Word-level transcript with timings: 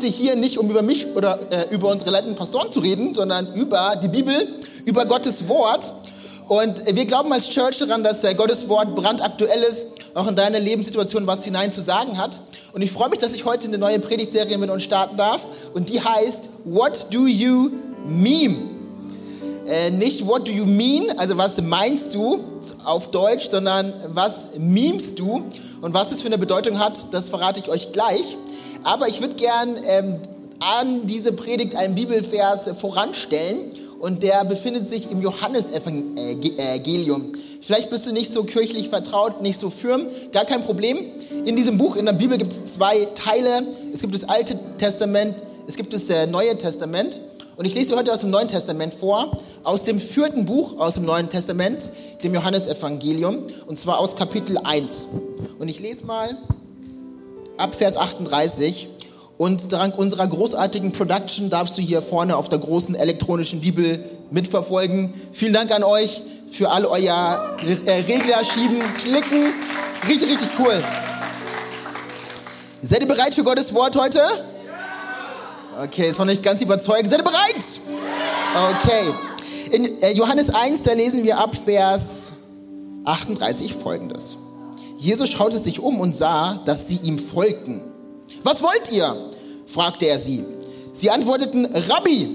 heute 0.00 0.08
hier 0.08 0.34
nicht, 0.34 0.56
um 0.56 0.70
über 0.70 0.80
mich 0.80 1.08
oder 1.14 1.38
äh, 1.50 1.74
über 1.74 1.90
unsere 1.90 2.10
leitenden 2.10 2.34
Pastoren 2.34 2.70
zu 2.70 2.80
reden, 2.80 3.12
sondern 3.12 3.52
über 3.52 3.96
die 4.02 4.08
Bibel, 4.08 4.34
über 4.86 5.04
Gottes 5.04 5.46
Wort. 5.46 5.92
Und 6.48 6.86
wir 6.86 7.04
glauben 7.04 7.30
als 7.34 7.50
Church 7.50 7.76
daran, 7.76 8.02
dass 8.02 8.24
äh, 8.24 8.32
Gottes 8.32 8.66
Wort 8.70 8.96
brandaktuell 8.96 9.62
ist, 9.62 9.88
auch 10.14 10.26
in 10.26 10.36
deine 10.36 10.58
Lebenssituation 10.58 11.26
was 11.26 11.44
hinein 11.44 11.70
zu 11.70 11.82
sagen 11.82 12.16
hat. 12.16 12.40
Und 12.72 12.80
ich 12.80 12.90
freue 12.90 13.10
mich, 13.10 13.18
dass 13.18 13.34
ich 13.34 13.44
heute 13.44 13.68
eine 13.68 13.76
neue 13.76 13.98
Predigtserie 13.98 14.56
mit 14.56 14.70
uns 14.70 14.84
starten 14.84 15.18
darf. 15.18 15.42
Und 15.74 15.90
die 15.90 16.00
heißt 16.00 16.48
What 16.64 17.08
do 17.10 17.26
you 17.26 17.70
meme? 18.06 18.56
Äh, 19.66 19.90
nicht 19.90 20.26
What 20.26 20.48
do 20.48 20.50
you 20.50 20.64
mean, 20.64 21.10
also 21.18 21.36
was 21.36 21.60
meinst 21.60 22.14
du 22.14 22.40
auf 22.84 23.10
Deutsch, 23.10 23.50
sondern 23.50 23.92
was 24.08 24.46
memest 24.56 25.18
du? 25.18 25.42
Und 25.82 25.92
was 25.92 26.08
das 26.08 26.22
für 26.22 26.28
eine 26.28 26.38
Bedeutung 26.38 26.78
hat, 26.78 27.12
das 27.12 27.28
verrate 27.28 27.60
ich 27.60 27.68
euch 27.68 27.92
gleich. 27.92 28.36
Aber 28.82 29.08
ich 29.08 29.20
würde 29.20 29.34
gern 29.34 29.76
ähm, 29.84 30.16
an 30.60 31.06
diese 31.06 31.32
Predigt 31.32 31.76
einen 31.76 31.94
Bibelvers 31.94 32.70
voranstellen 32.78 33.72
und 34.00 34.22
der 34.22 34.44
befindet 34.44 34.88
sich 34.88 35.10
im 35.10 35.22
Johannesevangelium. 35.22 37.32
Vielleicht 37.60 37.90
bist 37.90 38.06
du 38.06 38.12
nicht 38.12 38.32
so 38.32 38.44
kirchlich 38.44 38.88
vertraut, 38.88 39.42
nicht 39.42 39.60
so 39.60 39.70
firm, 39.70 40.06
gar 40.32 40.44
kein 40.44 40.64
Problem. 40.64 40.98
In 41.44 41.56
diesem 41.56 41.78
Buch, 41.78 41.96
in 41.96 42.06
der 42.06 42.14
Bibel 42.14 42.38
gibt 42.38 42.52
es 42.52 42.74
zwei 42.74 43.06
Teile. 43.14 43.62
Es 43.92 44.00
gibt 44.00 44.14
das 44.14 44.28
Alte 44.28 44.58
Testament, 44.78 45.36
es 45.66 45.76
gibt 45.76 45.92
das 45.92 46.08
äh, 46.10 46.26
Neue 46.26 46.56
Testament. 46.56 47.20
Und 47.56 47.66
ich 47.66 47.74
lese 47.74 47.90
dir 47.90 47.96
heute 47.96 48.12
aus 48.12 48.20
dem 48.20 48.30
Neuen 48.30 48.48
Testament 48.48 48.94
vor, 48.94 49.36
aus 49.62 49.84
dem 49.84 50.00
vierten 50.00 50.46
Buch 50.46 50.78
aus 50.78 50.94
dem 50.94 51.04
Neuen 51.04 51.28
Testament, 51.28 51.90
dem 52.24 52.32
Johannesevangelium, 52.32 53.42
und 53.66 53.78
zwar 53.78 53.98
aus 53.98 54.16
Kapitel 54.16 54.56
1. 54.56 55.08
Und 55.58 55.68
ich 55.68 55.80
lese 55.80 56.06
mal 56.06 56.38
ab 57.60 57.74
Vers 57.74 57.96
38. 57.96 58.88
Und 59.36 59.72
dank 59.72 59.96
unserer 59.96 60.26
großartigen 60.26 60.92
Production 60.92 61.48
darfst 61.48 61.78
du 61.78 61.82
hier 61.82 62.02
vorne 62.02 62.36
auf 62.36 62.48
der 62.48 62.58
großen 62.58 62.94
elektronischen 62.94 63.60
Bibel 63.60 64.04
mitverfolgen. 64.30 65.14
Vielen 65.32 65.54
Dank 65.54 65.70
an 65.74 65.82
euch 65.82 66.20
für 66.50 66.70
all 66.70 66.84
euer 66.84 67.56
äh, 67.86 67.92
Regler 67.92 68.44
schieben, 68.44 68.80
klicken. 69.00 69.52
Richtig, 70.08 70.30
richtig 70.30 70.48
cool. 70.58 70.82
Seid 72.82 73.00
ihr 73.00 73.08
bereit 73.08 73.34
für 73.34 73.44
Gottes 73.44 73.72
Wort 73.72 73.96
heute? 73.96 74.20
Okay, 75.82 76.10
ist 76.10 76.18
noch 76.18 76.26
nicht 76.26 76.42
ganz 76.42 76.60
überzeugend. 76.60 77.10
Seid 77.10 77.20
ihr 77.20 77.24
bereit? 77.24 77.56
Okay. 78.54 79.14
In 79.70 80.02
äh, 80.02 80.12
Johannes 80.12 80.52
1, 80.52 80.82
da 80.82 80.92
lesen 80.92 81.24
wir 81.24 81.38
ab 81.38 81.56
Vers 81.64 82.32
38 83.04 83.72
folgendes. 83.74 84.36
Jesus 85.00 85.30
schaute 85.30 85.58
sich 85.58 85.80
um 85.80 85.98
und 85.98 86.14
sah, 86.14 86.60
dass 86.66 86.86
sie 86.86 86.96
ihm 86.96 87.18
folgten. 87.18 87.80
Was 88.42 88.62
wollt 88.62 88.92
ihr? 88.92 89.16
fragte 89.66 90.04
er 90.06 90.18
sie. 90.18 90.44
Sie 90.92 91.08
antworteten, 91.08 91.64
Rabbi, 91.64 92.28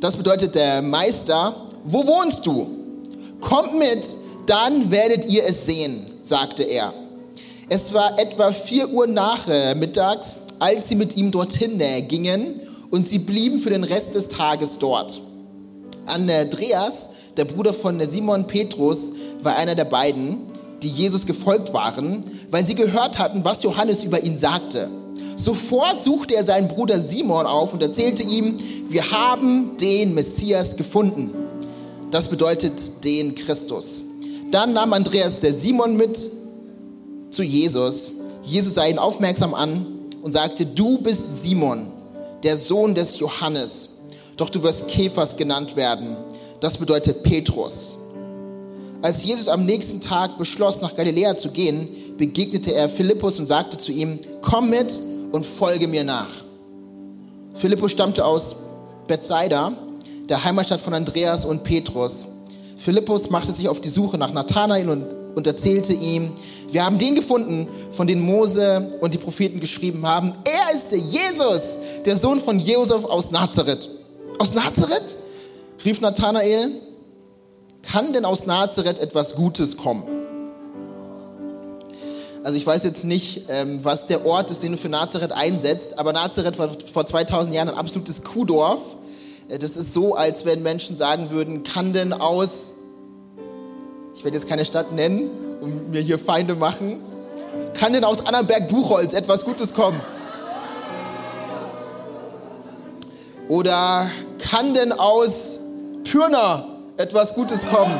das 0.00 0.16
bedeutet 0.16 0.54
der 0.54 0.82
Meister, 0.82 1.54
wo 1.84 2.06
wohnst 2.06 2.44
du? 2.44 2.66
Kommt 3.40 3.78
mit, 3.78 4.06
dann 4.46 4.90
werdet 4.90 5.30
ihr 5.30 5.44
es 5.46 5.64
sehen, 5.64 6.04
sagte 6.22 6.62
er. 6.62 6.92
Es 7.70 7.94
war 7.94 8.18
etwa 8.18 8.52
vier 8.52 8.90
Uhr 8.90 9.06
nachmittags, 9.06 10.40
als 10.58 10.88
sie 10.88 10.96
mit 10.96 11.16
ihm 11.16 11.30
dorthin 11.30 11.82
gingen 12.06 12.60
und 12.90 13.08
sie 13.08 13.20
blieben 13.20 13.60
für 13.60 13.70
den 13.70 13.84
Rest 13.84 14.14
des 14.14 14.28
Tages 14.28 14.78
dort. 14.78 15.18
Andreas, 16.04 17.10
der 17.38 17.46
Bruder 17.46 17.72
von 17.72 17.98
Simon 18.10 18.46
Petrus, 18.46 19.12
war 19.42 19.56
einer 19.56 19.74
der 19.74 19.84
beiden, 19.86 20.49
die 20.82 20.88
Jesus 20.88 21.26
gefolgt 21.26 21.72
waren, 21.72 22.24
weil 22.50 22.66
sie 22.66 22.74
gehört 22.74 23.18
hatten, 23.18 23.44
was 23.44 23.62
Johannes 23.62 24.04
über 24.04 24.22
ihn 24.22 24.38
sagte. 24.38 24.88
Sofort 25.36 26.02
suchte 26.02 26.34
er 26.34 26.44
seinen 26.44 26.68
Bruder 26.68 27.00
Simon 27.00 27.46
auf 27.46 27.72
und 27.72 27.82
erzählte 27.82 28.22
ihm, 28.22 28.56
wir 28.88 29.10
haben 29.10 29.76
den 29.78 30.14
Messias 30.14 30.76
gefunden. 30.76 31.32
Das 32.10 32.28
bedeutet 32.28 33.04
den 33.04 33.34
Christus. 33.34 34.02
Dann 34.50 34.72
nahm 34.72 34.92
Andreas 34.92 35.40
der 35.40 35.54
Simon 35.54 35.96
mit 35.96 36.18
zu 37.30 37.42
Jesus. 37.42 38.12
Jesus 38.42 38.74
sah 38.74 38.86
ihn 38.86 38.98
aufmerksam 38.98 39.54
an 39.54 39.86
und 40.22 40.32
sagte, 40.32 40.66
du 40.66 40.98
bist 40.98 41.42
Simon, 41.42 41.86
der 42.42 42.56
Sohn 42.56 42.94
des 42.94 43.18
Johannes. 43.18 43.90
Doch 44.36 44.50
du 44.50 44.62
wirst 44.62 44.88
Käfers 44.88 45.36
genannt 45.36 45.76
werden. 45.76 46.16
Das 46.60 46.76
bedeutet 46.76 47.22
Petrus. 47.22 47.99
Als 49.02 49.24
Jesus 49.24 49.48
am 49.48 49.64
nächsten 49.64 50.00
Tag 50.00 50.36
beschloss, 50.36 50.82
nach 50.82 50.94
Galiläa 50.94 51.34
zu 51.34 51.50
gehen, 51.50 51.88
begegnete 52.18 52.74
er 52.74 52.88
Philippus 52.88 53.38
und 53.38 53.46
sagte 53.46 53.78
zu 53.78 53.92
ihm, 53.92 54.18
komm 54.42 54.68
mit 54.68 55.00
und 55.32 55.46
folge 55.46 55.88
mir 55.88 56.04
nach. 56.04 56.28
Philippus 57.54 57.92
stammte 57.92 58.24
aus 58.24 58.56
Bethsaida, 59.06 59.72
der 60.28 60.44
Heimatstadt 60.44 60.82
von 60.82 60.92
Andreas 60.92 61.46
und 61.46 61.64
Petrus. 61.64 62.28
Philippus 62.76 63.30
machte 63.30 63.52
sich 63.52 63.70
auf 63.70 63.80
die 63.80 63.88
Suche 63.88 64.18
nach 64.18 64.32
Nathanael 64.34 64.90
und, 64.90 65.06
und 65.34 65.46
erzählte 65.46 65.94
ihm, 65.94 66.32
wir 66.70 66.84
haben 66.84 66.98
den 66.98 67.14
gefunden, 67.14 67.68
von 67.92 68.06
dem 68.06 68.20
Mose 68.20 68.98
und 69.00 69.14
die 69.14 69.18
Propheten 69.18 69.60
geschrieben 69.60 70.06
haben. 70.06 70.34
Er 70.44 70.76
ist 70.76 70.92
der 70.92 70.98
Jesus, 70.98 71.78
der 72.04 72.16
Sohn 72.16 72.40
von 72.40 72.60
Josef 72.60 73.04
aus 73.04 73.30
Nazareth. 73.30 73.88
Aus 74.38 74.52
Nazareth? 74.54 75.16
rief 75.84 76.02
Nathanael 76.02 76.70
kann 77.82 78.12
denn 78.12 78.24
aus 78.24 78.46
Nazareth 78.46 78.98
etwas 78.98 79.34
Gutes 79.34 79.76
kommen? 79.76 80.04
Also 82.42 82.56
ich 82.56 82.66
weiß 82.66 82.84
jetzt 82.84 83.04
nicht, 83.04 83.46
ähm, 83.48 83.80
was 83.82 84.06
der 84.06 84.24
Ort 84.24 84.50
ist, 84.50 84.62
den 84.62 84.72
du 84.72 84.78
für 84.78 84.88
Nazareth 84.88 85.32
einsetzt, 85.32 85.98
aber 85.98 86.12
Nazareth 86.12 86.58
war 86.58 86.70
vor 86.92 87.04
2000 87.04 87.54
Jahren 87.54 87.68
ein 87.68 87.74
absolutes 87.74 88.24
Kuhdorf. 88.24 88.80
Äh, 89.48 89.58
das 89.58 89.76
ist 89.76 89.92
so, 89.92 90.14
als 90.14 90.46
wenn 90.46 90.62
Menschen 90.62 90.96
sagen 90.96 91.30
würden, 91.30 91.64
kann 91.64 91.92
denn 91.92 92.14
aus, 92.14 92.72
ich 94.14 94.24
werde 94.24 94.38
jetzt 94.38 94.48
keine 94.48 94.64
Stadt 94.64 94.92
nennen 94.92 95.30
und 95.60 95.90
mir 95.90 96.00
hier 96.00 96.18
Feinde 96.18 96.54
machen, 96.54 97.00
kann 97.74 97.92
denn 97.92 98.04
aus 98.04 98.24
Annaberg-Buchholz 98.24 99.12
etwas 99.12 99.44
Gutes 99.44 99.74
kommen? 99.74 100.00
Oder 103.48 104.10
kann 104.38 104.72
denn 104.74 104.92
aus 104.92 105.58
Pürner 106.04 106.69
etwas 107.00 107.34
Gutes 107.34 107.66
kommen. 107.66 107.98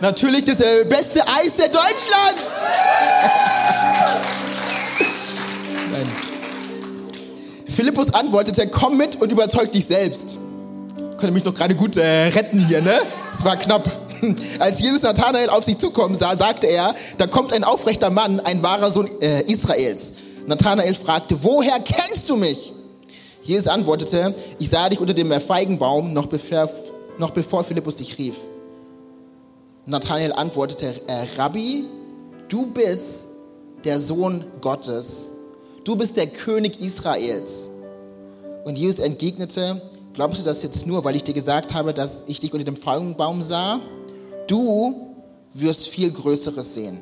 Natürlich 0.00 0.44
das 0.44 0.60
äh, 0.60 0.84
beste 0.84 1.22
Eis 1.22 1.56
der 1.56 1.68
Deutschlands. 1.68 2.62
Philippus 7.74 8.14
antwortete, 8.14 8.68
komm 8.68 8.96
mit 8.96 9.20
und 9.20 9.30
überzeug 9.32 9.72
dich 9.72 9.84
selbst. 9.84 10.38
Ich 10.96 11.18
konnte 11.18 11.32
mich 11.32 11.44
noch 11.44 11.54
gerade 11.54 11.74
gut 11.74 11.96
äh, 11.96 12.28
retten 12.28 12.66
hier, 12.66 12.80
ne? 12.80 12.98
Es 13.32 13.44
war 13.44 13.56
knapp. 13.56 13.90
Als 14.58 14.80
Jesus 14.80 15.02
Nathanael 15.02 15.50
auf 15.50 15.64
sich 15.64 15.76
zukommen 15.76 16.14
sah, 16.14 16.36
sagte 16.36 16.66
er, 16.66 16.94
da 17.18 17.26
kommt 17.26 17.52
ein 17.52 17.64
aufrechter 17.64 18.08
Mann, 18.08 18.40
ein 18.40 18.62
wahrer 18.62 18.90
Sohn 18.90 19.08
äh, 19.20 19.42
Israels. 19.42 20.12
Nathanael 20.46 20.94
fragte, 20.94 21.42
woher 21.42 21.78
kennst 21.80 22.30
du 22.30 22.36
mich? 22.36 22.72
Jesus 23.46 23.68
antwortete, 23.68 24.34
ich 24.58 24.68
sah 24.68 24.88
dich 24.88 25.00
unter 25.00 25.14
dem 25.14 25.30
Feigenbaum, 25.40 26.12
noch 26.12 26.26
bevor, 26.26 26.68
noch 27.18 27.30
bevor 27.30 27.62
Philippus 27.62 27.96
dich 27.96 28.18
rief. 28.18 28.34
Nathanael 29.84 30.32
antwortete, 30.32 30.92
äh, 31.06 31.26
Rabbi, 31.36 31.84
du 32.48 32.66
bist 32.66 33.26
der 33.84 34.00
Sohn 34.00 34.44
Gottes. 34.60 35.30
Du 35.84 35.94
bist 35.94 36.16
der 36.16 36.26
König 36.26 36.80
Israels. 36.80 37.68
Und 38.64 38.76
Jesus 38.76 38.98
entgegnete, 38.98 39.80
glaubst 40.12 40.40
du 40.40 40.44
das 40.44 40.64
jetzt 40.64 40.84
nur, 40.84 41.04
weil 41.04 41.14
ich 41.14 41.22
dir 41.22 41.34
gesagt 41.34 41.72
habe, 41.72 41.94
dass 41.94 42.24
ich 42.26 42.40
dich 42.40 42.52
unter 42.52 42.64
dem 42.64 42.76
Feigenbaum 42.76 43.44
sah? 43.44 43.80
Du 44.48 45.14
wirst 45.54 45.86
viel 45.86 46.10
Größeres 46.10 46.74
sehen. 46.74 46.98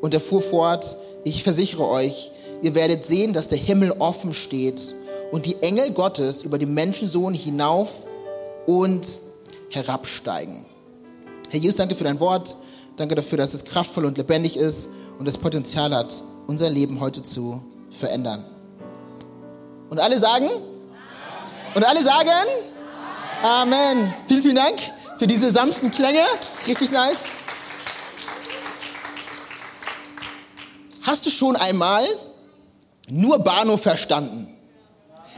Und 0.00 0.14
er 0.14 0.20
fuhr 0.20 0.40
fort, 0.40 0.96
ich 1.24 1.42
versichere 1.42 1.86
euch, 1.86 2.30
ihr 2.62 2.74
werdet 2.74 3.04
sehen, 3.04 3.34
dass 3.34 3.48
der 3.48 3.58
Himmel 3.58 3.92
offen 3.98 4.32
steht 4.32 4.94
und 5.36 5.44
die 5.44 5.60
Engel 5.60 5.90
Gottes 5.90 6.44
über 6.44 6.56
den 6.56 6.72
Menschensohn 6.72 7.34
hinauf 7.34 7.90
und 8.64 9.06
herabsteigen. 9.68 10.64
Herr 11.50 11.60
Jesus, 11.60 11.76
danke 11.76 11.94
für 11.94 12.04
dein 12.04 12.18
Wort. 12.20 12.56
Danke 12.96 13.16
dafür, 13.16 13.36
dass 13.36 13.52
es 13.52 13.66
kraftvoll 13.66 14.06
und 14.06 14.16
lebendig 14.16 14.56
ist 14.56 14.88
und 15.18 15.28
das 15.28 15.36
Potenzial 15.36 15.94
hat, 15.94 16.22
unser 16.46 16.70
Leben 16.70 17.00
heute 17.00 17.22
zu 17.22 17.62
verändern. 17.90 18.44
Und 19.90 20.00
alle 20.00 20.18
sagen? 20.18 20.48
Und 21.74 21.84
alle 21.84 22.02
sagen 22.02 22.30
Amen. 23.42 24.14
Vielen, 24.28 24.40
vielen 24.42 24.56
Dank 24.56 24.78
für 25.18 25.26
diese 25.26 25.50
sanften 25.50 25.90
Klänge. 25.90 26.24
Richtig 26.66 26.90
nice. 26.92 27.26
Hast 31.02 31.26
du 31.26 31.30
schon 31.30 31.56
einmal 31.56 32.06
nur 33.10 33.38
Bahnhof 33.38 33.82
verstanden? 33.82 34.55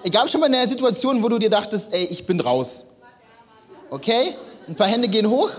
Egal 0.05 0.29
schon 0.29 0.41
mal 0.41 0.47
in 0.47 0.53
der 0.53 0.69
Situation, 0.69 1.23
wo 1.23 1.29
du 1.29 1.39
dir 1.39 1.51
dachtest, 1.51 1.93
ey, 1.93 2.05
ich 2.05 2.25
bin 2.25 2.41
raus. 2.41 2.85
Okay? 3.91 4.35
Ein 4.69 4.77
paar 4.77 4.87
Hände 4.87 5.09
gehen 5.09 5.29
hoch. 5.29 5.51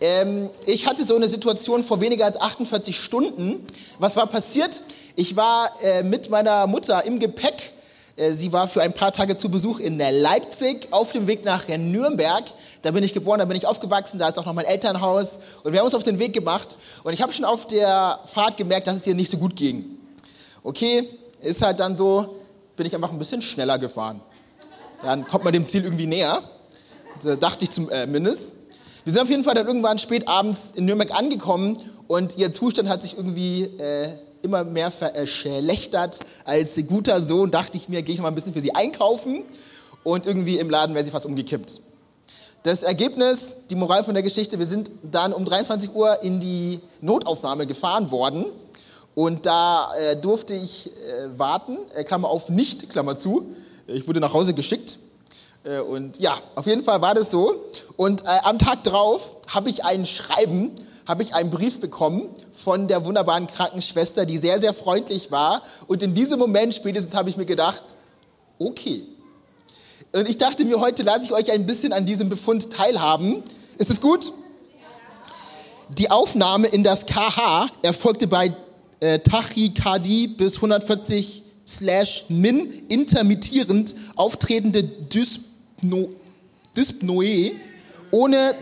Ähm, 0.00 0.50
ich 0.66 0.86
hatte 0.86 1.04
so 1.04 1.16
eine 1.16 1.26
Situation 1.26 1.82
vor 1.82 2.00
weniger 2.00 2.26
als 2.26 2.38
48 2.38 2.98
Stunden. 2.98 3.66
Was 3.98 4.16
war 4.16 4.26
passiert? 4.26 4.80
Ich 5.16 5.36
war 5.36 5.70
äh, 5.82 6.02
mit 6.02 6.28
meiner 6.28 6.66
Mutter 6.66 7.04
im 7.06 7.18
Gepäck. 7.18 7.72
Äh, 8.16 8.32
sie 8.32 8.52
war 8.52 8.68
für 8.68 8.82
ein 8.82 8.92
paar 8.92 9.12
Tage 9.12 9.38
zu 9.38 9.48
Besuch 9.48 9.78
in 9.78 9.98
Leipzig 9.98 10.88
auf 10.90 11.12
dem 11.12 11.26
Weg 11.26 11.44
nach 11.44 11.66
Nürnberg. 11.68 12.44
Da 12.82 12.90
bin 12.90 13.02
ich 13.02 13.14
geboren, 13.14 13.38
da 13.38 13.46
bin 13.46 13.56
ich 13.56 13.66
aufgewachsen, 13.66 14.18
da 14.18 14.28
ist 14.28 14.38
auch 14.38 14.44
noch 14.44 14.54
mein 14.54 14.66
Elternhaus. 14.66 15.38
Und 15.62 15.72
wir 15.72 15.78
haben 15.78 15.86
uns 15.86 15.94
auf 15.94 16.02
den 16.02 16.18
Weg 16.18 16.34
gemacht. 16.34 16.76
Und 17.04 17.14
ich 17.14 17.22
habe 17.22 17.32
schon 17.32 17.46
auf 17.46 17.66
der 17.68 18.18
Fahrt 18.26 18.58
gemerkt, 18.58 18.86
dass 18.86 18.96
es 18.96 19.06
ihr 19.06 19.14
nicht 19.14 19.30
so 19.30 19.38
gut 19.38 19.56
ging. 19.56 19.84
Okay, 20.62 21.08
ist 21.40 21.62
halt 21.62 21.80
dann 21.80 21.96
so, 21.96 22.41
bin 22.82 22.88
ich 22.88 22.96
einfach 22.96 23.12
ein 23.12 23.18
bisschen 23.20 23.42
schneller 23.42 23.78
gefahren. 23.78 24.20
Dann 25.04 25.24
kommt 25.24 25.44
man 25.44 25.52
dem 25.52 25.66
Ziel 25.66 25.84
irgendwie 25.84 26.08
näher. 26.08 26.42
Da 27.22 27.36
dachte 27.36 27.62
ich 27.62 27.70
zumindest. 27.70 28.54
Wir 29.04 29.12
sind 29.12 29.22
auf 29.22 29.30
jeden 29.30 29.44
Fall 29.44 29.54
dann 29.54 29.68
irgendwann 29.68 30.00
spät 30.00 30.26
abends 30.26 30.72
in 30.74 30.86
Nürnberg 30.86 31.16
angekommen 31.16 31.78
und 32.08 32.36
ihr 32.38 32.52
Zustand 32.52 32.88
hat 32.88 33.00
sich 33.02 33.16
irgendwie 33.16 33.62
äh, 33.78 34.08
immer 34.42 34.64
mehr 34.64 34.90
verschlechtert. 34.90 36.18
Als 36.44 36.74
guter 36.88 37.22
Sohn 37.22 37.52
dachte 37.52 37.76
ich 37.76 37.88
mir, 37.88 38.02
gehe 38.02 38.16
ich 38.16 38.20
mal 38.20 38.28
ein 38.28 38.34
bisschen 38.34 38.52
für 38.52 38.60
sie 38.60 38.74
einkaufen 38.74 39.44
und 40.02 40.26
irgendwie 40.26 40.58
im 40.58 40.68
Laden 40.68 40.96
wäre 40.96 41.04
sie 41.04 41.12
fast 41.12 41.26
umgekippt. 41.26 41.80
Das 42.64 42.82
Ergebnis, 42.82 43.54
die 43.70 43.76
Moral 43.76 44.02
von 44.02 44.14
der 44.14 44.24
Geschichte, 44.24 44.58
wir 44.58 44.66
sind 44.66 44.90
dann 45.04 45.32
um 45.32 45.44
23 45.44 45.94
Uhr 45.94 46.20
in 46.22 46.40
die 46.40 46.80
Notaufnahme 47.00 47.68
gefahren 47.68 48.10
worden 48.10 48.46
und 49.14 49.44
da 49.46 49.90
äh, 49.94 50.16
durfte 50.16 50.54
ich 50.54 50.90
äh, 50.90 51.38
warten, 51.38 51.76
äh, 51.94 52.04
Klammer 52.04 52.28
auf, 52.28 52.48
nicht, 52.48 52.88
Klammer 52.88 53.16
zu. 53.16 53.54
Ich 53.86 54.06
wurde 54.08 54.20
nach 54.20 54.32
Hause 54.32 54.54
geschickt 54.54 54.98
äh, 55.64 55.80
und 55.80 56.18
ja, 56.18 56.36
auf 56.54 56.66
jeden 56.66 56.84
Fall 56.84 57.00
war 57.02 57.14
das 57.14 57.30
so. 57.30 57.64
Und 57.96 58.22
äh, 58.22 58.26
am 58.44 58.58
Tag 58.58 58.84
drauf 58.84 59.36
habe 59.48 59.70
ich 59.70 59.84
ein 59.84 60.06
Schreiben, 60.06 60.70
habe 61.06 61.22
ich 61.22 61.34
einen 61.34 61.50
Brief 61.50 61.80
bekommen 61.80 62.30
von 62.54 62.88
der 62.88 63.04
wunderbaren 63.04 63.46
Krankenschwester, 63.46 64.24
die 64.24 64.38
sehr, 64.38 64.58
sehr 64.60 64.72
freundlich 64.72 65.30
war. 65.30 65.62
Und 65.88 66.02
in 66.02 66.14
diesem 66.14 66.38
Moment 66.38 66.74
spätestens 66.74 67.14
habe 67.14 67.28
ich 67.28 67.36
mir 67.36 67.46
gedacht, 67.46 67.82
okay. 68.58 69.04
Und 70.12 70.28
ich 70.28 70.38
dachte 70.38 70.64
mir, 70.64 70.80
heute 70.80 71.02
lasse 71.02 71.24
ich 71.24 71.32
euch 71.32 71.50
ein 71.52 71.66
bisschen 71.66 71.92
an 71.92 72.06
diesem 72.06 72.28
Befund 72.28 72.72
teilhaben. 72.72 73.42
Ist 73.78 73.90
es 73.90 74.00
gut? 74.00 74.32
Die 75.98 76.10
Aufnahme 76.10 76.68
in 76.68 76.84
das 76.84 77.06
KH 77.06 77.68
erfolgte 77.82 78.26
bei 78.26 78.54
äh, 79.02 79.18
Tachykardie 79.18 80.28
bis 80.28 80.56
140 80.56 81.42
slash 81.66 82.24
min 82.28 82.68
intermittierend 82.88 83.94
auftretende 84.16 84.82
Dyspnoe 84.82 85.52
Dyspno, 85.82 86.08
Dyspnoe 86.76 87.52
ohne 88.10 88.54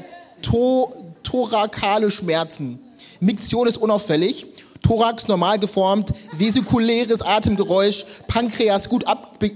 to, 0.42 0.92
thorakale 1.22 2.10
Schmerzen. 2.10 2.78
Miktion 3.20 3.66
ist 3.66 3.76
unauffällig. 3.76 4.46
Thorax 4.82 5.28
normal 5.28 5.58
geformt, 5.58 6.14
vesikuläres 6.32 7.20
Atemgeräusch, 7.20 8.06
Pankreas 8.26 8.88
gut 8.88 9.04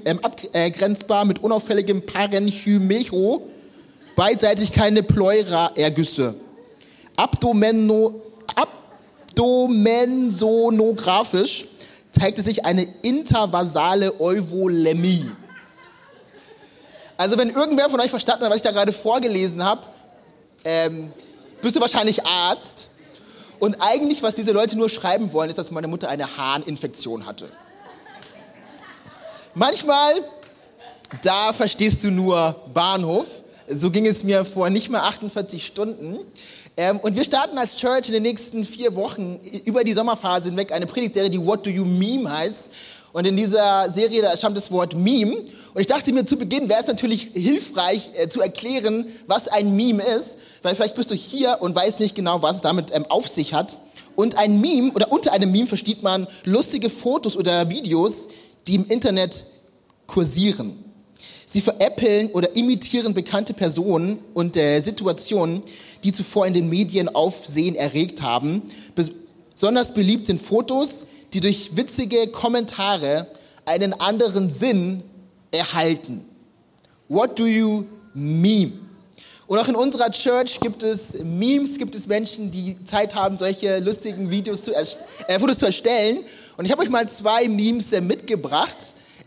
ähm, 0.04 0.20
abgrenzbar 0.22 1.22
äh, 1.22 1.24
mit 1.24 1.42
unauffälligem 1.42 2.04
Parenchymecho, 2.04 3.42
beidseitig 4.16 4.72
keine 4.72 5.02
Pleura-Ergüsse. 5.02 6.34
Abdomeno, 7.16 8.20
abdomensonografisch 9.34 11.64
zeigte 12.12 12.42
sich 12.42 12.64
eine 12.64 12.86
intervasale 13.02 14.20
Euvolemie. 14.20 15.28
Also 17.16 17.36
wenn 17.38 17.50
irgendwer 17.50 17.90
von 17.90 18.00
euch 18.00 18.10
verstanden 18.10 18.44
hat, 18.44 18.50
was 18.50 18.58
ich 18.58 18.62
da 18.62 18.70
gerade 18.70 18.92
vorgelesen 18.92 19.64
habe, 19.64 19.82
ähm, 20.64 21.12
bist 21.60 21.74
du 21.76 21.80
wahrscheinlich 21.80 22.24
Arzt. 22.24 22.88
Und 23.58 23.76
eigentlich, 23.80 24.22
was 24.22 24.34
diese 24.34 24.52
Leute 24.52 24.76
nur 24.76 24.88
schreiben 24.88 25.32
wollen, 25.32 25.50
ist, 25.50 25.58
dass 25.58 25.70
meine 25.70 25.88
Mutter 25.88 26.08
eine 26.08 26.36
Harninfektion 26.36 27.26
hatte. 27.26 27.50
Manchmal, 29.54 30.12
da 31.22 31.52
verstehst 31.52 32.04
du 32.04 32.10
nur 32.10 32.56
Bahnhof. 32.72 33.26
So 33.68 33.90
ging 33.90 34.06
es 34.06 34.24
mir 34.24 34.44
vor 34.44 34.70
nicht 34.70 34.90
mal 34.90 35.00
48 35.00 35.64
Stunden. 35.64 36.18
Ähm, 36.76 36.98
und 36.98 37.14
wir 37.14 37.24
starten 37.24 37.56
als 37.56 37.76
Church 37.76 38.08
in 38.08 38.14
den 38.14 38.24
nächsten 38.24 38.64
vier 38.64 38.94
Wochen 38.96 39.38
über 39.64 39.84
die 39.84 39.92
Sommerphase 39.92 40.46
hinweg 40.46 40.72
eine 40.72 40.86
Predigtserie, 40.86 41.30
die 41.30 41.44
What 41.44 41.64
Do 41.64 41.70
You 41.70 41.84
Meme 41.84 42.30
heißt. 42.30 42.70
Und 43.12 43.26
in 43.26 43.36
dieser 43.36 43.90
Serie, 43.92 44.22
da 44.22 44.36
stammt 44.36 44.56
das 44.56 44.72
Wort 44.72 44.96
Meme. 44.96 45.36
Und 45.36 45.80
ich 45.80 45.86
dachte 45.86 46.12
mir 46.12 46.24
zu 46.24 46.36
Beginn, 46.36 46.68
wäre 46.68 46.80
es 46.80 46.88
natürlich 46.88 47.30
hilfreich 47.32 48.10
äh, 48.14 48.28
zu 48.28 48.40
erklären, 48.40 49.06
was 49.28 49.46
ein 49.46 49.76
Meme 49.76 50.02
ist, 50.02 50.36
weil 50.62 50.74
vielleicht 50.74 50.96
bist 50.96 51.12
du 51.12 51.14
hier 51.14 51.58
und 51.60 51.76
weißt 51.76 52.00
nicht 52.00 52.16
genau, 52.16 52.42
was 52.42 52.56
es 52.56 52.62
damit 52.62 52.86
ähm, 52.92 53.06
auf 53.08 53.28
sich 53.28 53.54
hat. 53.54 53.78
Und 54.16 54.36
ein 54.38 54.60
Meme 54.60 54.92
oder 54.94 55.12
unter 55.12 55.32
einem 55.32 55.52
Meme 55.52 55.68
versteht 55.68 56.02
man 56.02 56.26
lustige 56.44 56.90
Fotos 56.90 57.36
oder 57.36 57.68
Videos, 57.70 58.28
die 58.66 58.74
im 58.74 58.86
Internet 58.86 59.44
kursieren. 60.08 60.76
Sie 61.46 61.60
veräppeln 61.60 62.30
oder 62.32 62.56
imitieren 62.56 63.14
bekannte 63.14 63.54
Personen 63.54 64.18
und 64.34 64.56
äh, 64.56 64.80
Situationen, 64.80 65.62
die 66.04 66.12
zuvor 66.12 66.46
in 66.46 66.54
den 66.54 66.68
Medien 66.68 67.08
Aufsehen 67.08 67.74
erregt 67.74 68.22
haben. 68.22 68.62
Besonders 69.54 69.94
beliebt 69.94 70.26
sind 70.26 70.40
Fotos, 70.40 71.06
die 71.32 71.40
durch 71.40 71.76
witzige 71.76 72.28
Kommentare 72.28 73.26
einen 73.64 73.92
anderen 73.94 74.50
Sinn 74.50 75.02
erhalten. 75.50 76.24
What 77.08 77.38
do 77.38 77.46
you 77.46 77.84
meme? 78.12 78.72
Und 79.46 79.58
auch 79.58 79.68
in 79.68 79.74
unserer 79.74 80.10
Church 80.10 80.58
gibt 80.60 80.82
es 80.82 81.14
Memes, 81.22 81.76
gibt 81.76 81.94
es 81.94 82.06
Menschen, 82.06 82.50
die 82.50 82.82
Zeit 82.84 83.14
haben, 83.14 83.36
solche 83.36 83.78
lustigen 83.80 84.30
Videos 84.30 84.62
zu 84.62 84.72
äh, 84.72 85.38
Fotos 85.38 85.58
zu 85.58 85.66
erstellen. 85.66 86.18
Und 86.56 86.64
ich 86.64 86.72
habe 86.72 86.82
euch 86.82 86.88
mal 86.88 87.06
zwei 87.08 87.48
Memes 87.48 87.92
äh, 87.92 88.00
mitgebracht. 88.00 88.76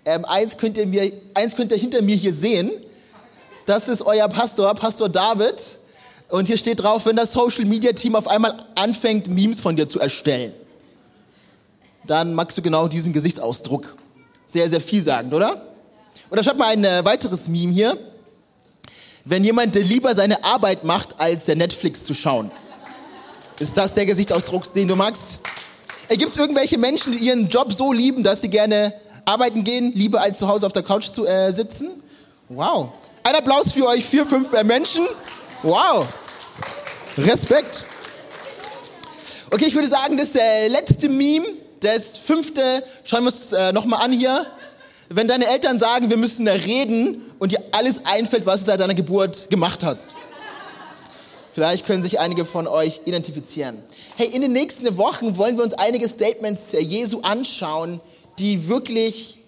Ähm, 0.05 0.25
eins, 0.25 0.57
könnt 0.57 0.77
ihr 0.77 0.87
mir, 0.87 1.11
eins 1.35 1.55
könnt 1.55 1.71
ihr 1.71 1.77
hinter 1.77 2.01
mir 2.01 2.15
hier 2.15 2.33
sehen. 2.33 2.71
Das 3.67 3.87
ist 3.87 4.01
euer 4.01 4.27
Pastor, 4.27 4.73
Pastor 4.73 5.09
David. 5.09 5.55
Und 6.29 6.47
hier 6.47 6.57
steht 6.57 6.81
drauf, 6.81 7.05
wenn 7.05 7.15
das 7.15 7.31
Social 7.31 7.65
Media 7.65 7.93
Team 7.93 8.15
auf 8.15 8.27
einmal 8.27 8.55
anfängt, 8.75 9.27
Memes 9.27 9.59
von 9.59 9.75
dir 9.75 9.87
zu 9.87 9.99
erstellen 9.99 10.53
dann 12.07 12.33
magst 12.33 12.57
du 12.57 12.61
genau 12.61 12.87
diesen 12.87 13.13
Gesichtsausdruck. 13.13 13.95
Sehr, 14.45 14.69
sehr 14.69 14.81
vielsagend, 14.81 15.33
oder? 15.33 15.61
Oder 16.29 16.43
schau 16.43 16.53
mal 16.55 16.69
ein 16.69 16.83
äh, 16.83 17.03
weiteres 17.03 17.47
Meme 17.47 17.73
hier. 17.73 17.97
Wenn 19.25 19.43
jemand 19.43 19.75
lieber 19.75 20.15
seine 20.15 20.43
Arbeit 20.43 20.85
macht, 20.85 21.19
als 21.19 21.45
der 21.45 21.57
Netflix 21.57 22.05
zu 22.05 22.13
schauen. 22.13 22.49
Ist 23.59 23.75
das 23.75 23.93
der 23.93 24.05
Gesichtsausdruck, 24.05 24.73
den 24.73 24.87
du 24.87 24.95
magst? 24.95 25.39
Gibt 26.09 26.29
es 26.29 26.37
irgendwelche 26.37 26.77
Menschen, 26.77 27.11
die 27.11 27.19
ihren 27.19 27.49
Job 27.49 27.73
so 27.73 27.91
lieben, 27.91 28.23
dass 28.23 28.41
sie 28.41 28.49
gerne 28.49 28.93
arbeiten 29.25 29.65
gehen, 29.65 29.91
lieber 29.93 30.21
als 30.21 30.37
zu 30.37 30.47
Hause 30.47 30.65
auf 30.65 30.71
der 30.71 30.83
Couch 30.83 31.11
zu 31.11 31.25
äh, 31.25 31.51
sitzen? 31.51 32.01
Wow. 32.47 32.91
Ein 33.23 33.35
Applaus 33.35 33.73
für 33.73 33.85
euch, 33.87 34.05
vier, 34.05 34.25
fünf 34.25 34.53
äh, 34.53 34.63
Menschen. 34.63 35.05
Wow. 35.63 36.07
Respekt. 37.17 37.85
Okay, 39.49 39.65
ich 39.65 39.75
würde 39.75 39.87
sagen, 39.87 40.17
das 40.17 40.35
äh, 40.35 40.67
letzte 40.67 41.09
Meme 41.09 41.45
das 41.79 42.17
fünfte, 42.17 42.83
schauen 43.03 43.21
wir 43.23 43.27
uns 43.27 43.53
äh, 43.53 43.71
nochmal 43.71 44.03
an 44.03 44.11
hier. 44.11 44.45
Wenn 45.09 45.27
deine 45.27 45.47
Eltern 45.47 45.79
sagen, 45.79 46.09
wir 46.09 46.17
müssen 46.17 46.47
reden 46.47 47.21
und 47.39 47.51
dir 47.51 47.63
alles 47.71 48.05
einfällt, 48.05 48.45
was 48.45 48.61
du 48.61 48.65
seit 48.67 48.79
deiner 48.79 48.93
Geburt 48.93 49.49
gemacht 49.49 49.83
hast. 49.83 50.09
Vielleicht 51.53 51.85
können 51.85 52.03
sich 52.03 52.19
einige 52.19 52.45
von 52.45 52.67
euch 52.67 53.01
identifizieren. 53.05 53.81
Hey, 54.15 54.27
in 54.27 54.41
den 54.41 54.53
nächsten 54.53 54.97
Wochen 54.97 55.37
wollen 55.37 55.57
wir 55.57 55.63
uns 55.63 55.73
einige 55.73 56.07
Statements 56.07 56.71
Jesu 56.71 57.21
anschauen, 57.21 57.99
die 58.37 58.67
wirklich 58.67 59.39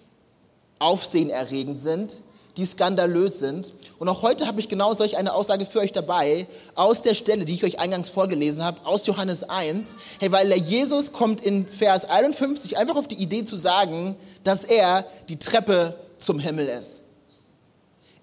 aufsehenerregend 0.78 1.78
sind, 1.78 2.14
die 2.56 2.64
skandalös 2.64 3.38
sind. 3.38 3.72
Und 3.98 4.08
auch 4.08 4.22
heute 4.22 4.46
habe 4.46 4.60
ich 4.60 4.68
genau 4.68 4.94
solch 4.94 5.16
eine 5.16 5.34
Aussage 5.34 5.66
für 5.66 5.80
euch 5.80 5.92
dabei, 5.92 6.46
aus 6.74 7.02
der 7.02 7.14
Stelle, 7.14 7.44
die 7.44 7.54
ich 7.54 7.64
euch 7.64 7.78
eingangs 7.78 8.08
vorgelesen 8.08 8.64
habe, 8.64 8.78
aus 8.84 9.06
Johannes 9.06 9.44
1. 9.44 9.96
Hey, 10.18 10.32
weil 10.32 10.52
Jesus 10.54 11.12
kommt 11.12 11.42
in 11.42 11.66
Vers 11.66 12.06
51 12.06 12.78
einfach 12.78 12.96
auf 12.96 13.08
die 13.08 13.22
Idee 13.22 13.44
zu 13.44 13.56
sagen, 13.56 14.16
dass 14.42 14.64
er 14.64 15.04
die 15.28 15.38
Treppe 15.38 15.94
zum 16.18 16.38
Himmel 16.38 16.66
ist. 16.66 17.02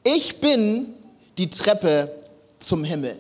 Ich 0.04 0.40
bin 0.40 0.94
die 1.38 1.50
Treppe 1.50 2.12
zum 2.60 2.84
Himmel. 2.84 3.18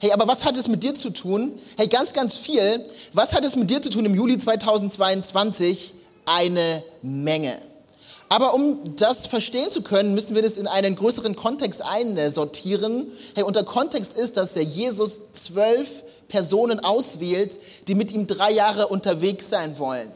Hey, 0.00 0.12
aber 0.12 0.28
was 0.28 0.44
hat 0.44 0.56
es 0.56 0.68
mit 0.68 0.82
dir 0.82 0.94
zu 0.94 1.10
tun? 1.10 1.58
Hey, 1.76 1.88
ganz, 1.88 2.12
ganz 2.12 2.36
viel. 2.36 2.84
Was 3.12 3.32
hat 3.32 3.44
es 3.44 3.56
mit 3.56 3.70
dir 3.70 3.80
zu 3.80 3.88
tun 3.88 4.04
im 4.04 4.14
Juli 4.14 4.36
2022? 4.36 5.94
Eine 6.26 6.82
Menge. 7.02 7.56
Aber 8.28 8.54
um 8.54 8.96
das 8.96 9.26
verstehen 9.26 9.70
zu 9.70 9.82
können, 9.82 10.14
müssen 10.14 10.34
wir 10.34 10.42
das 10.42 10.58
in 10.58 10.66
einen 10.66 10.96
größeren 10.96 11.36
Kontext 11.36 11.82
einsortieren. 11.82 13.06
Hey, 13.34 13.44
und 13.44 13.54
der 13.54 13.64
Kontext 13.64 14.18
ist, 14.18 14.36
dass 14.36 14.54
der 14.54 14.64
Jesus 14.64 15.20
zwölf 15.32 16.02
Personen 16.28 16.80
auswählt, 16.80 17.58
die 17.86 17.94
mit 17.94 18.10
ihm 18.10 18.26
drei 18.26 18.50
Jahre 18.50 18.88
unterwegs 18.88 19.48
sein 19.48 19.78
wollen. 19.78 20.10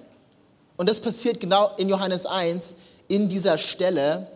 Und 0.77 0.89
das 0.89 1.01
passiert 1.01 1.41
genau 1.41 1.71
in 1.77 1.89
Johannes 1.89 2.27
1, 2.27 2.75
in 3.07 3.29
dieser 3.29 3.59
Stelle. 3.59 4.27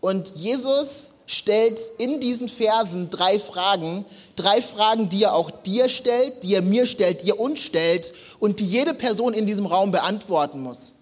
Und 0.00 0.36
Jesus 0.36 1.10
stellt 1.26 1.80
in 1.98 2.20
diesen 2.20 2.48
Versen 2.48 3.10
drei 3.10 3.40
Fragen, 3.40 4.04
drei 4.36 4.62
Fragen, 4.62 5.08
die 5.08 5.24
er 5.24 5.34
auch 5.34 5.50
dir 5.50 5.88
stellt, 5.88 6.44
die 6.44 6.54
er 6.54 6.62
mir 6.62 6.86
stellt, 6.86 7.22
die 7.22 7.30
er 7.30 7.40
uns 7.40 7.60
stellt 7.60 8.12
und 8.38 8.60
die 8.60 8.66
jede 8.66 8.94
Person 8.94 9.34
in 9.34 9.46
diesem 9.46 9.66
Raum 9.66 9.90
beantworten 9.90 10.62
muss. 10.62 10.92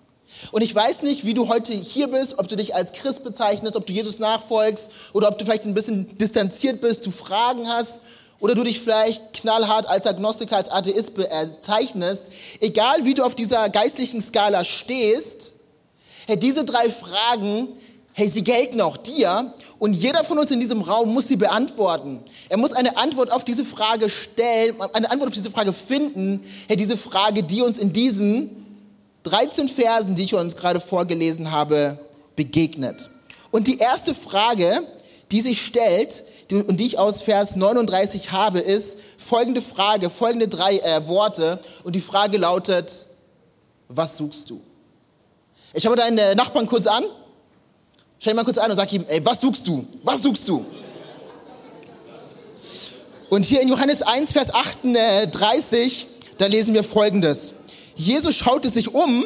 Und 0.52 0.62
ich 0.62 0.74
weiß 0.74 1.02
nicht, 1.02 1.24
wie 1.24 1.34
du 1.34 1.48
heute 1.48 1.72
hier 1.72 2.08
bist, 2.08 2.38
ob 2.38 2.48
du 2.48 2.56
dich 2.56 2.74
als 2.74 2.92
Christ 2.92 3.24
bezeichnest, 3.24 3.76
ob 3.76 3.86
du 3.86 3.92
Jesus 3.92 4.18
nachfolgst 4.18 4.90
oder 5.12 5.28
ob 5.28 5.38
du 5.38 5.44
vielleicht 5.44 5.64
ein 5.64 5.74
bisschen 5.74 6.16
distanziert 6.18 6.80
bist, 6.80 7.06
du 7.06 7.10
Fragen 7.10 7.68
hast 7.68 8.00
oder 8.40 8.54
du 8.54 8.62
dich 8.62 8.80
vielleicht 8.80 9.32
knallhart 9.32 9.86
als 9.86 10.06
Agnostiker, 10.06 10.56
als 10.56 10.70
Atheist 10.70 11.14
bezeichnest. 11.14 12.24
Egal 12.60 13.04
wie 13.04 13.14
du 13.14 13.24
auf 13.24 13.34
dieser 13.34 13.68
geistlichen 13.68 14.20
Skala 14.20 14.64
stehst, 14.64 15.54
hey, 16.26 16.38
diese 16.38 16.64
drei 16.64 16.90
Fragen, 16.90 17.68
hey, 18.12 18.28
sie 18.28 18.44
gelten 18.44 18.80
auch 18.80 18.96
dir 18.96 19.52
und 19.78 19.94
jeder 19.94 20.24
von 20.24 20.38
uns 20.38 20.50
in 20.50 20.60
diesem 20.60 20.82
Raum 20.82 21.12
muss 21.12 21.28
sie 21.28 21.36
beantworten. 21.36 22.20
Er 22.48 22.58
muss 22.58 22.72
eine 22.72 22.96
Antwort 22.96 23.32
auf 23.32 23.44
diese 23.44 23.64
Frage 23.64 24.08
stellen, 24.10 24.76
eine 24.92 25.10
Antwort 25.10 25.28
auf 25.28 25.34
diese 25.34 25.50
Frage 25.50 25.72
finden, 25.72 26.44
hey, 26.68 26.76
diese 26.76 26.96
Frage, 26.96 27.42
die 27.42 27.62
uns 27.62 27.78
in 27.78 27.92
diesen 27.92 28.63
13 29.25 29.69
Versen, 29.69 30.14
die 30.14 30.25
ich 30.25 30.35
uns 30.35 30.57
gerade 30.57 30.81
vorgelesen 30.81 31.50
habe, 31.50 31.99
begegnet. 32.37 33.11
Und 33.50 33.66
die 33.66 33.78
erste 33.78 34.14
Frage, 34.14 34.83
die 35.31 35.40
sich 35.40 35.64
stellt 35.64 36.25
und 36.50 36.78
die 36.78 36.87
ich 36.87 36.99
aus 36.99 37.23
Vers 37.23 37.57
39 37.57 38.33
habe, 38.33 38.61
ist 38.61 38.99
folgende 39.16 39.62
Frage, 39.62 40.11
folgende 40.11 40.49
drei 40.49 40.78
äh, 40.78 41.07
Worte. 41.09 41.59
Und 41.83 41.95
die 41.95 42.00
Frage 42.00 42.37
lautet, 42.38 43.07
was 43.88 44.16
suchst 44.16 44.50
du? 44.50 44.61
Ich 45.73 45.87
habe 45.87 45.97
deinen 45.97 46.19
äh, 46.19 46.35
Nachbarn 46.35 46.66
kurz 46.66 46.87
an. 46.87 47.04
Schau 48.19 48.31
ihn 48.31 48.37
mal 48.37 48.45
kurz 48.45 48.59
an 48.59 48.71
und 48.71 48.76
sag 48.76 48.93
ihm, 48.93 49.04
ey, 49.09 49.25
was 49.25 49.40
suchst 49.40 49.66
du? 49.66 49.87
Was 50.02 50.23
suchst 50.23 50.47
du? 50.49 50.64
Und 53.31 53.45
hier 53.45 53.61
in 53.61 53.69
Johannes 53.69 54.02
1, 54.02 54.33
Vers 54.33 54.54
38, 54.54 56.07
da 56.38 56.47
lesen 56.47 56.75
wir 56.75 56.85
folgendes. 56.85 57.54
Jesus 57.94 58.34
schaute 58.34 58.68
sich 58.68 58.92
um, 58.92 59.24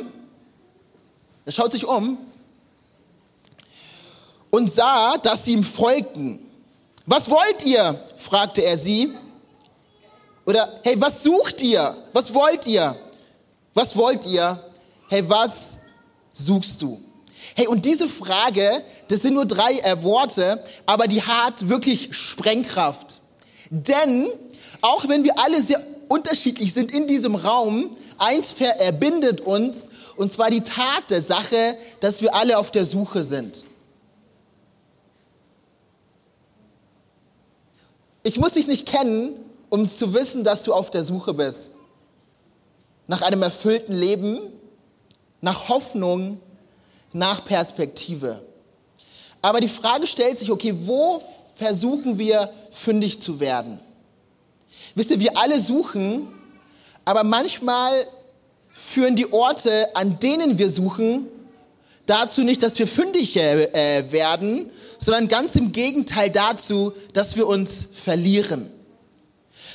er 1.44 1.52
schaut 1.52 1.72
sich 1.72 1.86
um 1.86 2.18
und 4.50 4.70
sah, 4.70 5.16
dass 5.18 5.44
sie 5.44 5.52
ihm 5.52 5.64
folgten. 5.64 6.40
Was 7.06 7.30
wollt 7.30 7.64
ihr? 7.64 7.98
fragte 8.16 8.62
er 8.62 8.76
sie. 8.76 9.12
Oder, 10.44 10.80
hey, 10.82 11.00
was 11.00 11.22
sucht 11.22 11.62
ihr? 11.62 11.96
Was 12.12 12.32
wollt 12.34 12.66
ihr? 12.66 12.96
Was 13.74 13.96
wollt 13.96 14.26
ihr? 14.26 14.62
Hey, 15.08 15.26
was 15.28 15.78
suchst 16.30 16.82
du? 16.82 17.00
Hey, 17.54 17.66
und 17.66 17.84
diese 17.84 18.08
Frage, 18.08 18.82
das 19.08 19.22
sind 19.22 19.34
nur 19.34 19.46
drei 19.46 19.78
äh, 19.80 20.02
Worte, 20.02 20.62
aber 20.86 21.06
die 21.06 21.22
hat 21.22 21.68
wirklich 21.68 22.14
Sprengkraft. 22.14 23.20
Denn 23.70 24.26
auch 24.80 25.08
wenn 25.08 25.24
wir 25.24 25.38
alle 25.38 25.62
sehr 25.62 25.80
unterschiedlich 26.08 26.72
sind 26.72 26.90
in 26.92 27.06
diesem 27.06 27.34
Raum, 27.34 27.96
eins 28.18 28.52
verbindet 28.52 29.40
uns, 29.40 29.90
und 30.16 30.32
zwar 30.32 30.50
die 30.50 30.62
Tat 30.62 31.10
der 31.10 31.22
Sache, 31.22 31.76
dass 32.00 32.22
wir 32.22 32.34
alle 32.34 32.58
auf 32.58 32.70
der 32.70 32.84
Suche 32.84 33.22
sind. 33.22 33.64
Ich 38.24 38.38
muss 38.38 38.52
dich 38.52 38.66
nicht 38.66 38.86
kennen, 38.86 39.34
um 39.70 39.88
zu 39.88 40.12
wissen, 40.14 40.44
dass 40.44 40.62
du 40.64 40.74
auf 40.74 40.90
der 40.90 41.04
Suche 41.04 41.34
bist. 41.34 41.72
Nach 43.06 43.22
einem 43.22 43.42
erfüllten 43.42 43.96
Leben, 43.96 44.40
nach 45.40 45.68
Hoffnung, 45.68 46.40
nach 47.12 47.44
Perspektive. 47.44 48.42
Aber 49.40 49.60
die 49.60 49.68
Frage 49.68 50.06
stellt 50.06 50.38
sich, 50.38 50.50
okay, 50.50 50.74
wo 50.84 51.22
versuchen 51.54 52.18
wir 52.18 52.52
fündig 52.70 53.22
zu 53.22 53.40
werden? 53.40 53.80
Wisst 54.94 55.10
ihr, 55.10 55.20
wir 55.20 55.38
alle 55.38 55.60
suchen 55.60 56.28
aber 57.08 57.24
manchmal 57.24 58.06
führen 58.68 59.16
die 59.16 59.32
Orte, 59.32 59.96
an 59.96 60.18
denen 60.20 60.58
wir 60.58 60.68
suchen, 60.68 61.26
dazu 62.04 62.42
nicht, 62.42 62.62
dass 62.62 62.78
wir 62.78 62.86
fündig 62.86 63.34
äh, 63.38 64.12
werden, 64.12 64.70
sondern 64.98 65.26
ganz 65.26 65.56
im 65.56 65.72
Gegenteil 65.72 66.28
dazu, 66.28 66.92
dass 67.14 67.34
wir 67.34 67.46
uns 67.46 67.88
verlieren. 67.94 68.70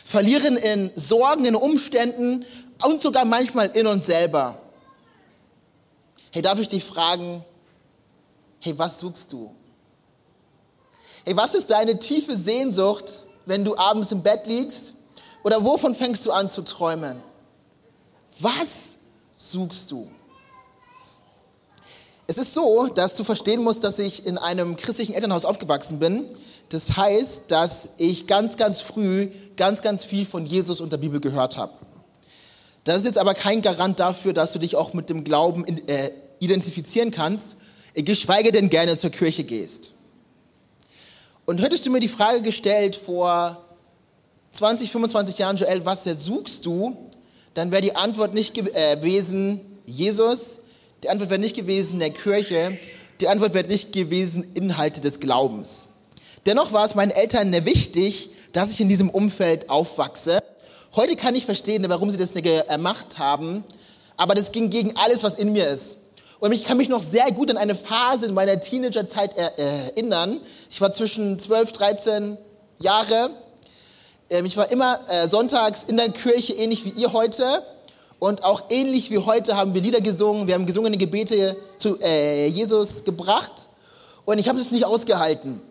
Verlieren 0.06 0.58
in 0.58 0.92
Sorgen, 0.96 1.46
in 1.46 1.56
Umständen 1.56 2.46
und 2.84 3.02
sogar 3.02 3.26
manchmal 3.26 3.72
in 3.74 3.88
uns 3.88 4.06
selber. 4.06 4.62
Hey, 6.30 6.44
darf 6.44 6.60
ich 6.60 6.70
dich 6.70 6.84
fragen, 6.84 7.44
hey, 8.60 8.78
was 8.78 9.00
suchst 9.00 9.34
du? 9.34 9.52
Hey, 11.26 11.36
was 11.36 11.56
ist 11.56 11.72
deine 11.72 11.98
tiefe 11.98 12.38
Sehnsucht, 12.38 13.24
wenn 13.48 13.66
du 13.66 13.76
abends 13.76 14.12
im 14.12 14.22
Bett 14.22 14.46
liegst 14.46 14.93
oder 15.44 15.64
wovon 15.64 15.96
fängst 15.96 16.26
du 16.26 16.32
an 16.32 16.50
zu 16.50 16.62
träumen? 16.62 17.22
Was 18.40 18.96
suchst 19.36 19.92
du? 19.92 20.08
Es 22.26 22.38
ist 22.38 22.54
so, 22.54 22.88
dass 22.88 23.16
du 23.16 23.24
verstehen 23.24 23.62
musst, 23.64 23.84
dass 23.84 24.00
ich 24.00 24.26
in 24.26 24.38
einem 24.38 24.78
christlichen 24.78 25.14
Elternhaus 25.14 25.46
aufgewachsen 25.46 26.00
bin. 26.00 26.26
Das 26.70 26.96
heißt, 26.96 27.44
dass 27.50 27.90
ich 27.98 28.28
ganz, 28.28 28.58
ganz 28.58 28.80
früh 28.80 29.30
ganz, 29.58 29.82
ganz 29.82 30.04
viel 30.04 30.26
von 30.26 30.46
Jesus 30.46 30.80
und 30.80 30.92
der 30.92 30.98
Bibel 30.98 31.20
gehört 31.20 31.58
habe. 31.58 31.74
Das 32.86 32.98
ist 32.98 33.06
jetzt 33.06 33.18
aber 33.18 33.34
kein 33.34 33.62
Garant 33.62 34.00
dafür, 34.00 34.34
dass 34.34 34.54
du 34.54 34.60
dich 34.60 34.76
auch 34.76 34.94
mit 34.94 35.10
dem 35.10 35.24
Glauben 35.24 35.66
äh, 35.88 36.12
identifizieren 36.40 37.12
kannst, 37.12 37.58
geschweige 37.94 38.52
denn 38.52 38.70
gerne 38.70 38.98
zur 38.98 39.10
Kirche 39.10 39.44
gehst. 39.44 39.92
Und 41.46 41.62
hättest 41.62 41.86
du 41.86 41.92
mir 41.92 42.00
die 42.00 42.08
Frage 42.08 42.42
gestellt 42.42 42.96
vor 42.96 43.63
20, 44.54 44.92
25 44.92 45.38
Jahren, 45.40 45.58
Joel, 45.58 45.84
was 45.84 46.04
suchst 46.04 46.66
du? 46.66 46.96
Dann 47.56 47.72
wäre 47.72 47.82
die 47.82 47.96
Antwort 47.96 48.36
nicht 48.36 48.56
äh, 48.58 48.96
gewesen, 48.96 49.62
Jesus. 49.86 50.60
Die 51.04 51.10
Antwort 51.10 51.32
wäre 51.32 51.40
nicht 51.40 51.56
gewesen, 51.56 52.00
der 52.00 52.12
Kirche. 52.12 52.78
Die 53.20 53.28
Antwort 53.28 53.56
wäre 53.56 53.68
nicht 53.68 53.94
gewesen, 53.94 54.52
Inhalte 54.54 55.02
des 55.02 55.20
Glaubens. 55.20 55.90
Dennoch 56.46 56.72
war 56.72 56.86
es 56.86 56.94
meinen 56.94 57.10
Eltern 57.10 57.52
wichtig, 57.66 58.30
dass 58.52 58.72
ich 58.72 58.80
in 58.80 58.90
diesem 58.90 59.10
Umfeld 59.10 59.72
aufwachse. 59.72 60.40
Heute 60.96 61.16
kann 61.16 61.34
ich 61.34 61.46
verstehen, 61.46 61.84
warum 61.88 62.12
sie 62.12 62.18
das 62.18 62.34
gemacht 62.34 63.18
haben, 63.18 63.64
aber 64.18 64.36
das 64.36 64.52
ging 64.52 64.70
gegen 64.70 64.96
alles, 64.98 65.24
was 65.24 65.40
in 65.40 65.52
mir 65.54 65.68
ist. 65.68 65.98
Und 66.40 66.52
ich 66.52 66.64
kann 66.64 66.78
mich 66.78 66.90
noch 66.90 67.02
sehr 67.02 67.32
gut 67.32 67.50
an 67.50 67.58
eine 67.58 67.74
Phase 67.74 68.28
in 68.28 68.34
meiner 68.36 68.60
Teenagerzeit 68.60 69.36
erinnern. 69.36 70.40
Ich 70.70 70.80
war 70.80 70.92
zwischen 70.92 71.40
12, 71.40 71.72
13 71.72 72.38
Jahre 72.80 73.32
ich 74.30 74.58
war 74.58 74.72
immer 74.72 75.00
äh, 75.10 75.28
sonntags 75.28 75.84
in 75.84 75.98
der 75.98 76.10
Kirche, 76.10 76.54
ähnlich 76.54 76.86
wie 76.86 76.90
ihr 76.90 77.14
heute. 77.14 77.44
Und 78.20 78.44
auch 78.44 78.64
ähnlich 78.70 79.12
wie 79.12 79.18
heute 79.18 79.58
haben 79.58 79.74
wir 79.74 79.82
Lieder 79.82 80.00
gesungen. 80.00 80.48
Wir 80.48 80.56
haben 80.56 80.66
gesungene 80.66 80.98
Gebete 80.98 81.58
zu 81.78 82.00
äh, 82.02 82.48
Jesus 82.48 83.04
gebracht. 83.04 83.68
Und 84.26 84.40
ich 84.40 84.48
habe 84.48 84.60
es 84.60 84.72
nicht 84.72 84.86
ausgehalten. 84.86 85.62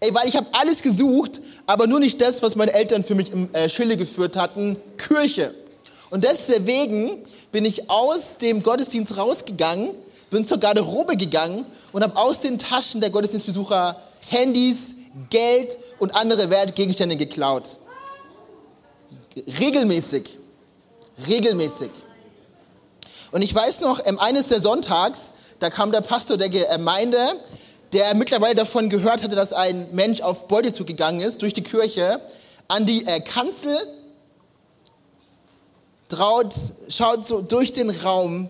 Ey, 0.00 0.12
weil 0.12 0.28
ich 0.28 0.36
habe 0.36 0.46
alles 0.52 0.82
gesucht, 0.82 1.40
aber 1.66 1.86
nur 1.86 2.00
nicht 2.00 2.20
das, 2.20 2.42
was 2.42 2.56
meine 2.56 2.72
Eltern 2.72 3.04
für 3.04 3.14
mich 3.14 3.32
im 3.32 3.52
äh, 3.54 3.68
Schille 3.68 3.96
geführt 3.96 4.36
hatten, 4.36 4.76
Kirche. 4.96 5.54
Und 6.10 6.24
deswegen 6.24 7.18
bin 7.52 7.64
ich 7.64 7.90
aus 7.90 8.38
dem 8.38 8.62
Gottesdienst 8.62 9.16
rausgegangen, 9.16 9.90
bin 10.30 10.46
zur 10.46 10.58
Garderobe 10.58 11.16
gegangen 11.16 11.64
und 11.92 12.02
habe 12.02 12.16
aus 12.16 12.40
den 12.40 12.58
Taschen 12.58 13.00
der 13.00 13.10
Gottesdienstbesucher 13.10 13.96
Handys, 14.28 14.94
Geld 15.30 15.76
und 15.98 16.14
andere 16.14 16.50
Wertgegenstände 16.50 17.16
geklaut. 17.16 17.78
Regelmäßig. 19.60 20.38
Regelmäßig. 21.26 21.90
Und 23.30 23.42
ich 23.42 23.54
weiß 23.54 23.80
noch, 23.80 24.00
eines 24.18 24.48
der 24.48 24.60
Sonntags, 24.60 25.32
da 25.58 25.70
kam 25.70 25.92
der 25.92 26.00
Pastor 26.00 26.36
der 26.36 26.48
Gemeinde, 26.48 27.18
der 27.92 28.14
mittlerweile 28.14 28.54
davon 28.54 28.90
gehört 28.90 29.22
hatte, 29.22 29.34
dass 29.34 29.52
ein 29.52 29.88
Mensch 29.92 30.20
auf 30.20 30.48
Beutezug 30.48 30.86
gegangen 30.86 31.20
ist, 31.20 31.42
durch 31.42 31.52
die 31.52 31.62
Kirche, 31.62 32.20
an 32.68 32.86
die 32.86 33.06
äh, 33.06 33.20
Kanzel, 33.20 33.76
traut, 36.08 36.54
schaut 36.88 37.26
so 37.26 37.42
durch 37.42 37.72
den 37.72 37.90
Raum 37.90 38.48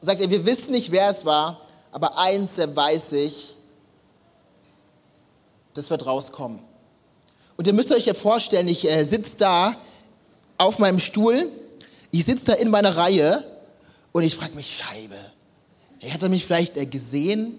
und 0.00 0.06
sagt, 0.06 0.20
wir 0.20 0.44
wissen 0.44 0.72
nicht, 0.72 0.90
wer 0.90 1.10
es 1.10 1.24
war, 1.24 1.60
aber 1.92 2.18
eins 2.18 2.58
weiß 2.58 3.12
ich, 3.12 3.54
das 5.74 5.90
wird 5.90 6.06
rauskommen. 6.06 6.67
Und 7.58 7.66
ihr 7.66 7.72
müsst 7.72 7.90
euch 7.92 8.06
ja 8.06 8.14
vorstellen, 8.14 8.68
ich 8.68 8.88
äh, 8.88 9.02
sitze 9.02 9.36
da 9.36 9.74
auf 10.58 10.78
meinem 10.78 11.00
Stuhl, 11.00 11.48
ich 12.12 12.24
sitze 12.24 12.46
da 12.46 12.52
in 12.52 12.70
meiner 12.70 12.96
Reihe 12.96 13.44
und 14.12 14.22
ich 14.22 14.36
frage 14.36 14.54
mich, 14.54 14.76
Scheibe, 14.76 15.16
Hey, 15.98 16.10
hat 16.10 16.22
er 16.22 16.28
mich 16.28 16.46
vielleicht 16.46 16.76
äh, 16.76 16.86
gesehen? 16.86 17.58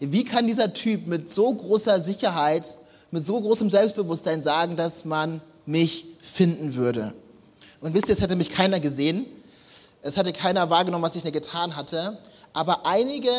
Wie 0.00 0.22
kann 0.22 0.46
dieser 0.46 0.74
Typ 0.74 1.06
mit 1.06 1.30
so 1.30 1.52
großer 1.52 2.02
Sicherheit, 2.02 2.76
mit 3.10 3.24
so 3.24 3.40
großem 3.40 3.70
Selbstbewusstsein 3.70 4.42
sagen, 4.42 4.76
dass 4.76 5.06
man 5.06 5.40
mich 5.64 6.04
finden 6.20 6.74
würde? 6.74 7.14
Und 7.80 7.94
wisst 7.94 8.08
ihr, 8.08 8.12
es 8.12 8.20
hätte 8.20 8.36
mich 8.36 8.50
keiner 8.50 8.80
gesehen. 8.80 9.24
Es 10.02 10.18
hatte 10.18 10.34
keiner 10.34 10.68
wahrgenommen, 10.68 11.04
was 11.04 11.16
ich 11.16 11.22
da 11.22 11.30
getan 11.30 11.74
hatte. 11.74 12.18
Aber 12.52 12.84
einige 12.84 13.30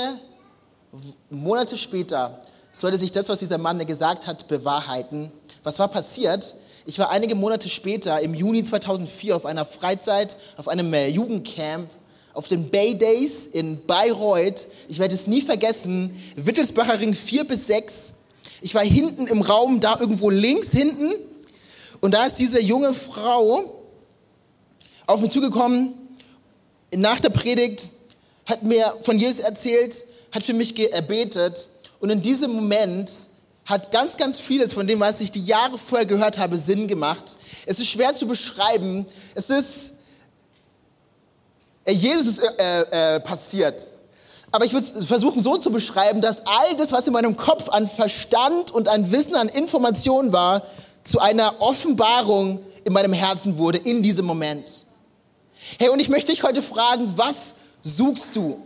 Monate 1.30 1.78
später 1.78 2.42
sollte 2.74 2.98
sich 2.98 3.12
das, 3.12 3.30
was 3.30 3.38
dieser 3.38 3.60
Mann 3.60 3.86
gesagt 3.86 4.26
hat, 4.26 4.48
bewahrheiten. 4.48 5.32
Was 5.64 5.80
war 5.80 5.88
passiert? 5.88 6.56
Ich 6.86 6.98
war 6.98 7.10
einige 7.12 7.36
Monate 7.36 7.70
später, 7.70 8.20
im 8.22 8.34
Juni 8.34 8.64
2004, 8.64 9.36
auf 9.36 9.46
einer 9.46 9.66
Freizeit, 9.66 10.38
auf 10.58 10.68
einem 10.68 10.94
äh, 10.94 11.08
Jugendcamp, 11.08 11.90
auf 12.34 12.48
den 12.48 12.70
Bay 12.70 12.98
Days 12.98 13.48
in 13.52 13.86
Bayreuth. 13.86 14.68
Ich 14.88 15.00
werde 15.00 15.14
es 15.14 15.28
nie 15.28 15.42
vergessen. 15.42 16.20
Wittelsbacher 16.36 17.00
Ring 17.00 17.14
4 17.14 17.44
bis 17.44 17.68
6. 17.68 18.14
Ich 18.62 18.74
war 18.76 18.84
hinten 18.84 19.28
im 19.28 19.42
Raum, 19.42 19.80
da 19.80 20.00
irgendwo 20.00 20.30
links 20.30 20.72
hinten. 20.72 21.12
Und 22.02 22.14
da 22.14 22.26
ist 22.26 22.40
diese 22.40 22.62
junge 22.62 22.94
Frau 22.94 23.80
auf 25.06 25.22
mich 25.22 25.32
zugekommen, 25.32 25.94
nach 26.96 27.20
der 27.20 27.30
Predigt, 27.30 27.90
hat 28.46 28.64
mir 28.64 28.94
von 29.02 29.20
Jesus 29.20 29.40
erzählt, 29.40 30.04
hat 30.32 30.44
für 30.44 30.54
mich 30.54 30.78
erbetet. 30.92 31.68
Und 32.00 32.10
in 32.10 32.22
diesem 32.22 32.52
Moment 32.52 33.10
hat 33.70 33.92
ganz, 33.92 34.18
ganz 34.18 34.40
vieles 34.40 34.74
von 34.74 34.88
dem, 34.88 35.00
was 35.00 35.22
ich 35.22 35.32
die 35.32 35.46
Jahre 35.46 35.78
vorher 35.78 36.08
gehört 36.08 36.40
habe, 36.40 36.58
Sinn 36.58 36.88
gemacht. 36.88 37.24
Es 37.68 37.80
ist 37.80 37.88
schwer 37.88 38.16
zu 38.16 38.26
beschreiben. 38.26 39.06
Es 39.36 39.52
ist, 39.52 39.92
äh, 41.86 41.92
Jesus 41.92 42.40
ist 42.40 42.44
äh, 42.58 43.16
äh, 43.16 43.20
passiert. 43.20 43.88
Aber 44.52 44.66
ich 44.66 44.74
würde 44.74 45.06
versuchen 45.06 45.40
so 45.40 45.58
zu 45.58 45.70
beschreiben, 45.70 46.20
dass 46.20 46.48
all 46.48 46.76
das, 46.78 46.92
was 46.92 47.06
in 47.06 47.14
meinem 47.14 47.38
Kopf 47.38 47.70
an 47.70 47.88
Verstand 47.88 48.72
und 48.72 48.88
an 48.88 49.12
Wissen, 49.12 49.36
an 49.36 49.48
Informationen 49.48 50.34
war, 50.34 50.64
zu 51.04 51.20
einer 51.20 51.62
Offenbarung 51.62 52.60
in 52.86 52.94
meinem 52.94 53.14
Herzen 53.14 53.60
wurde 53.60 53.78
in 53.78 54.02
diesem 54.02 54.26
Moment. 54.26 54.68
Hey, 55.78 55.90
und 55.90 56.00
ich 56.00 56.10
möchte 56.10 56.32
dich 56.32 56.42
heute 56.42 56.64
fragen, 56.64 57.14
was 57.16 57.54
suchst 57.84 58.36
du? 58.36 58.66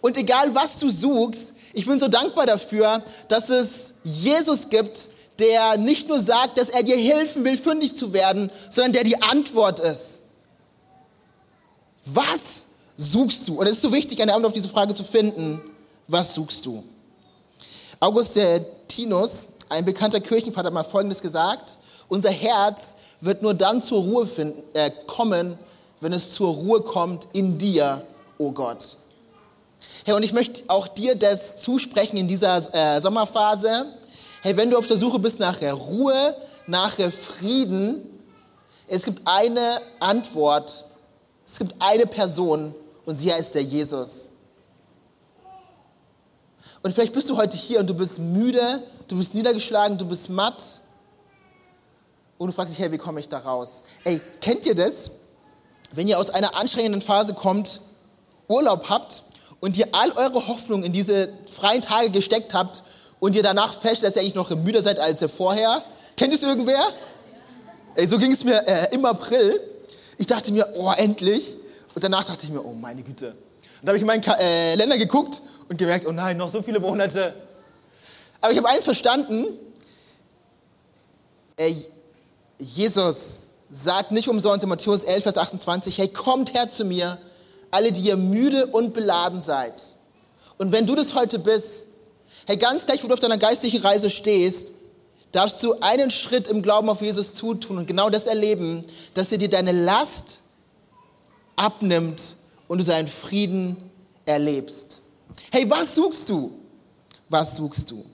Und 0.00 0.16
egal 0.16 0.54
was 0.54 0.78
du 0.78 0.88
suchst, 0.88 1.54
ich 1.72 1.86
bin 1.86 1.98
so 1.98 2.08
dankbar 2.08 2.46
dafür, 2.46 3.02
dass 3.28 3.48
es 3.48 3.92
Jesus 4.02 4.68
gibt, 4.68 5.08
der 5.38 5.78
nicht 5.78 6.08
nur 6.08 6.20
sagt, 6.20 6.58
dass 6.58 6.68
er 6.68 6.82
dir 6.82 6.96
helfen 6.96 7.44
will, 7.44 7.56
fündig 7.56 7.96
zu 7.96 8.12
werden, 8.12 8.50
sondern 8.68 8.92
der 8.92 9.04
die 9.04 9.20
Antwort 9.22 9.80
ist. 9.80 10.20
Was 12.04 12.66
suchst 12.96 13.48
du? 13.48 13.58
Und 13.58 13.66
es 13.66 13.76
ist 13.76 13.82
so 13.82 13.92
wichtig, 13.92 14.20
eine 14.20 14.34
Antwort 14.34 14.50
auf 14.50 14.54
diese 14.54 14.68
Frage 14.68 14.94
zu 14.94 15.04
finden. 15.04 15.60
Was 16.08 16.34
suchst 16.34 16.66
du? 16.66 16.82
Augustinus, 18.00 19.48
ein 19.68 19.84
bekannter 19.84 20.20
Kirchenvater, 20.20 20.66
hat 20.66 20.74
mal 20.74 20.84
Folgendes 20.84 21.22
gesagt. 21.22 21.78
Unser 22.08 22.30
Herz 22.30 22.96
wird 23.20 23.42
nur 23.42 23.54
dann 23.54 23.80
zur 23.80 24.00
Ruhe 24.00 24.26
finden, 24.26 24.62
äh, 24.74 24.90
kommen, 25.06 25.58
wenn 26.00 26.12
es 26.12 26.32
zur 26.32 26.48
Ruhe 26.48 26.80
kommt 26.80 27.28
in 27.32 27.58
dir, 27.58 28.02
o 28.38 28.46
oh 28.46 28.52
Gott. 28.52 28.96
Hey, 30.04 30.14
und 30.14 30.22
ich 30.22 30.32
möchte 30.32 30.62
auch 30.68 30.88
dir 30.88 31.14
das 31.14 31.56
zusprechen 31.56 32.16
in 32.16 32.28
dieser 32.28 32.56
äh, 32.74 33.00
Sommerphase. 33.00 33.86
Hey, 34.42 34.56
wenn 34.56 34.70
du 34.70 34.78
auf 34.78 34.86
der 34.86 34.96
Suche 34.96 35.18
bist 35.18 35.38
nach 35.38 35.60
Ruhe, 35.62 36.36
nach 36.66 36.96
Frieden, 37.12 38.06
es 38.86 39.04
gibt 39.04 39.22
eine 39.24 39.80
Antwort, 40.00 40.84
es 41.46 41.58
gibt 41.58 41.74
eine 41.78 42.06
Person 42.06 42.74
und 43.04 43.18
sie 43.18 43.32
heißt 43.32 43.54
der 43.54 43.62
Jesus. 43.62 44.30
Und 46.82 46.92
vielleicht 46.92 47.12
bist 47.12 47.28
du 47.28 47.36
heute 47.36 47.56
hier 47.56 47.80
und 47.80 47.86
du 47.86 47.94
bist 47.94 48.18
müde, 48.18 48.82
du 49.08 49.18
bist 49.18 49.34
niedergeschlagen, 49.34 49.98
du 49.98 50.06
bist 50.06 50.30
matt 50.30 50.62
und 52.38 52.48
du 52.48 52.52
fragst 52.52 52.72
dich, 52.72 52.80
hey, 52.80 52.90
wie 52.90 52.98
komme 52.98 53.20
ich 53.20 53.28
da 53.28 53.38
raus? 53.38 53.82
Ey, 54.04 54.20
kennt 54.40 54.64
ihr 54.64 54.74
das? 54.74 55.10
Wenn 55.92 56.08
ihr 56.08 56.18
aus 56.18 56.30
einer 56.30 56.56
anstrengenden 56.56 57.02
Phase 57.02 57.34
kommt, 57.34 57.80
Urlaub 58.48 58.88
habt 58.88 59.24
und 59.60 59.76
ihr 59.76 59.88
all 59.92 60.10
eure 60.12 60.48
Hoffnung 60.48 60.82
in 60.82 60.92
diese 60.92 61.28
freien 61.54 61.82
Tage 61.82 62.10
gesteckt 62.10 62.54
habt 62.54 62.82
und 63.18 63.34
ihr 63.34 63.42
danach 63.42 63.74
feststellt, 63.74 64.04
dass 64.04 64.16
ihr 64.16 64.22
eigentlich 64.22 64.34
noch 64.34 64.50
müder 64.50 64.82
seid 64.82 64.98
als 64.98 65.20
ihr 65.22 65.28
vorher. 65.28 65.82
Kennt 66.16 66.34
es 66.34 66.42
irgendwer? 66.42 66.82
Ey, 67.94 68.06
so 68.06 68.18
ging 68.18 68.32
es 68.32 68.44
mir 68.44 68.66
äh, 68.66 68.94
im 68.94 69.04
April. 69.04 69.60
Ich 70.16 70.26
dachte 70.26 70.52
mir, 70.52 70.68
oh, 70.76 70.90
endlich. 70.96 71.54
Und 71.94 72.02
danach 72.02 72.24
dachte 72.24 72.44
ich 72.44 72.50
mir, 72.50 72.64
oh, 72.64 72.72
meine 72.72 73.02
Güte. 73.02 73.28
Und 73.28 73.36
da 73.82 73.88
habe 73.88 73.96
ich 73.96 74.02
in 74.02 74.06
meinen 74.06 74.22
Ka 74.22 74.36
äh, 74.38 74.98
geguckt 74.98 75.40
und 75.68 75.76
gemerkt, 75.76 76.06
oh 76.06 76.12
nein, 76.12 76.36
noch 76.36 76.50
so 76.50 76.62
viele 76.62 76.80
Monate. 76.80 77.34
Aber 78.40 78.52
ich 78.52 78.58
habe 78.58 78.68
eins 78.68 78.84
verstanden. 78.84 79.46
Ey, 81.56 81.86
Jesus 82.58 83.40
sagt 83.70 84.12
nicht 84.12 84.28
umsonst 84.28 84.62
in 84.62 84.68
Matthäus 84.68 85.04
11, 85.04 85.22
Vers 85.22 85.36
28, 85.36 85.98
hey, 85.98 86.08
kommt 86.08 86.54
her 86.54 86.68
zu 86.68 86.84
mir, 86.84 87.18
alle, 87.70 87.92
die 87.92 88.00
ihr 88.00 88.16
müde 88.16 88.66
und 88.66 88.94
beladen 88.94 89.40
seid. 89.40 89.74
Und 90.58 90.72
wenn 90.72 90.86
du 90.86 90.94
das 90.94 91.14
heute 91.14 91.38
bist, 91.38 91.86
hey, 92.46 92.56
ganz 92.56 92.86
gleich, 92.86 93.02
wo 93.02 93.08
du 93.08 93.14
auf 93.14 93.20
deiner 93.20 93.38
geistlichen 93.38 93.80
Reise 93.80 94.10
stehst, 94.10 94.72
darfst 95.32 95.62
du 95.62 95.74
einen 95.80 96.10
Schritt 96.10 96.48
im 96.48 96.62
Glauben 96.62 96.88
auf 96.88 97.00
Jesus 97.00 97.34
zutun 97.34 97.78
und 97.78 97.86
genau 97.86 98.10
das 98.10 98.24
erleben, 98.24 98.84
dass 99.14 99.30
er 99.32 99.38
dir 99.38 99.48
deine 99.48 99.72
Last 99.72 100.40
abnimmt 101.56 102.34
und 102.68 102.78
du 102.78 102.84
seinen 102.84 103.08
Frieden 103.08 103.76
erlebst. 104.24 105.00
Hey, 105.50 105.68
was 105.68 105.94
suchst 105.94 106.28
du? 106.28 106.52
Was 107.28 107.56
suchst 107.56 107.90
du? 107.90 108.04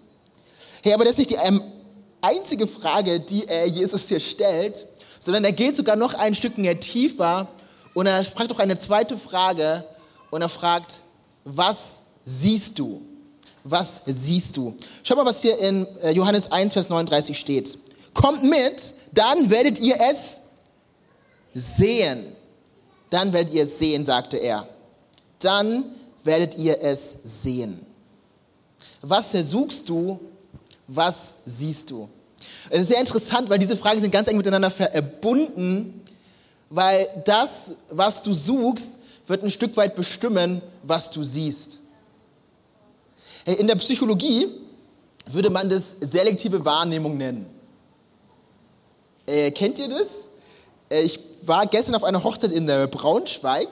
Hey, 0.82 0.92
aber 0.92 1.04
das 1.04 1.12
ist 1.12 1.18
nicht 1.18 1.30
die 1.30 1.38
ähm, 1.42 1.62
einzige 2.20 2.66
Frage, 2.66 3.20
die 3.20 3.48
äh, 3.48 3.66
Jesus 3.66 4.08
hier 4.08 4.20
stellt, 4.20 4.84
sondern 5.18 5.44
er 5.44 5.52
geht 5.52 5.76
sogar 5.76 5.96
noch 5.96 6.14
ein 6.14 6.34
Stück 6.34 6.54
tiefer 6.80 7.48
und 7.96 8.04
er 8.04 8.22
fragt 8.26 8.52
auch 8.52 8.58
eine 8.58 8.76
zweite 8.76 9.16
Frage 9.16 9.82
und 10.30 10.42
er 10.42 10.50
fragt, 10.50 11.00
was 11.44 12.02
siehst 12.26 12.78
du? 12.78 13.00
Was 13.64 14.02
siehst 14.04 14.54
du? 14.58 14.76
Schau 15.02 15.16
mal, 15.16 15.24
was 15.24 15.40
hier 15.40 15.58
in 15.60 15.86
äh, 16.02 16.10
Johannes 16.10 16.52
1, 16.52 16.74
Vers 16.74 16.90
39 16.90 17.38
steht. 17.38 17.78
Kommt 18.12 18.42
mit, 18.42 18.92
dann 19.12 19.48
werdet 19.48 19.78
ihr 19.78 19.96
es 20.10 20.36
sehen. 21.54 22.36
Dann 23.08 23.32
werdet 23.32 23.54
ihr 23.54 23.62
es 23.62 23.78
sehen, 23.78 24.04
sagte 24.04 24.36
er. 24.36 24.68
Dann 25.38 25.84
werdet 26.22 26.58
ihr 26.58 26.78
es 26.82 27.16
sehen. 27.24 27.80
Was 29.00 29.32
suchst 29.32 29.88
du? 29.88 30.20
Was 30.86 31.32
siehst 31.46 31.90
du? 31.90 32.10
Es 32.68 32.80
ist 32.80 32.88
sehr 32.88 33.00
interessant, 33.00 33.48
weil 33.48 33.58
diese 33.58 33.78
Fragen 33.78 34.02
sind 34.02 34.10
ganz 34.10 34.28
eng 34.28 34.36
miteinander 34.36 34.70
verbunden 34.70 36.02
weil 36.70 37.08
das, 37.24 37.72
was 37.90 38.22
du 38.22 38.32
suchst, 38.32 38.92
wird 39.26 39.42
ein 39.42 39.50
Stück 39.50 39.76
weit 39.76 39.96
bestimmen, 39.96 40.62
was 40.82 41.10
du 41.10 41.22
siehst. 41.22 41.80
In 43.44 43.66
der 43.66 43.76
Psychologie 43.76 44.48
würde 45.26 45.50
man 45.50 45.68
das 45.68 45.96
selektive 46.00 46.64
Wahrnehmung 46.64 47.16
nennen. 47.16 47.46
Äh, 49.26 49.50
kennt 49.50 49.78
ihr 49.78 49.88
das? 49.88 50.08
Äh, 50.88 51.02
ich 51.02 51.18
war 51.42 51.66
gestern 51.66 51.94
auf 51.94 52.04
einer 52.04 52.22
Hochzeit 52.22 52.52
in 52.52 52.66
Braunschweig 52.66 53.68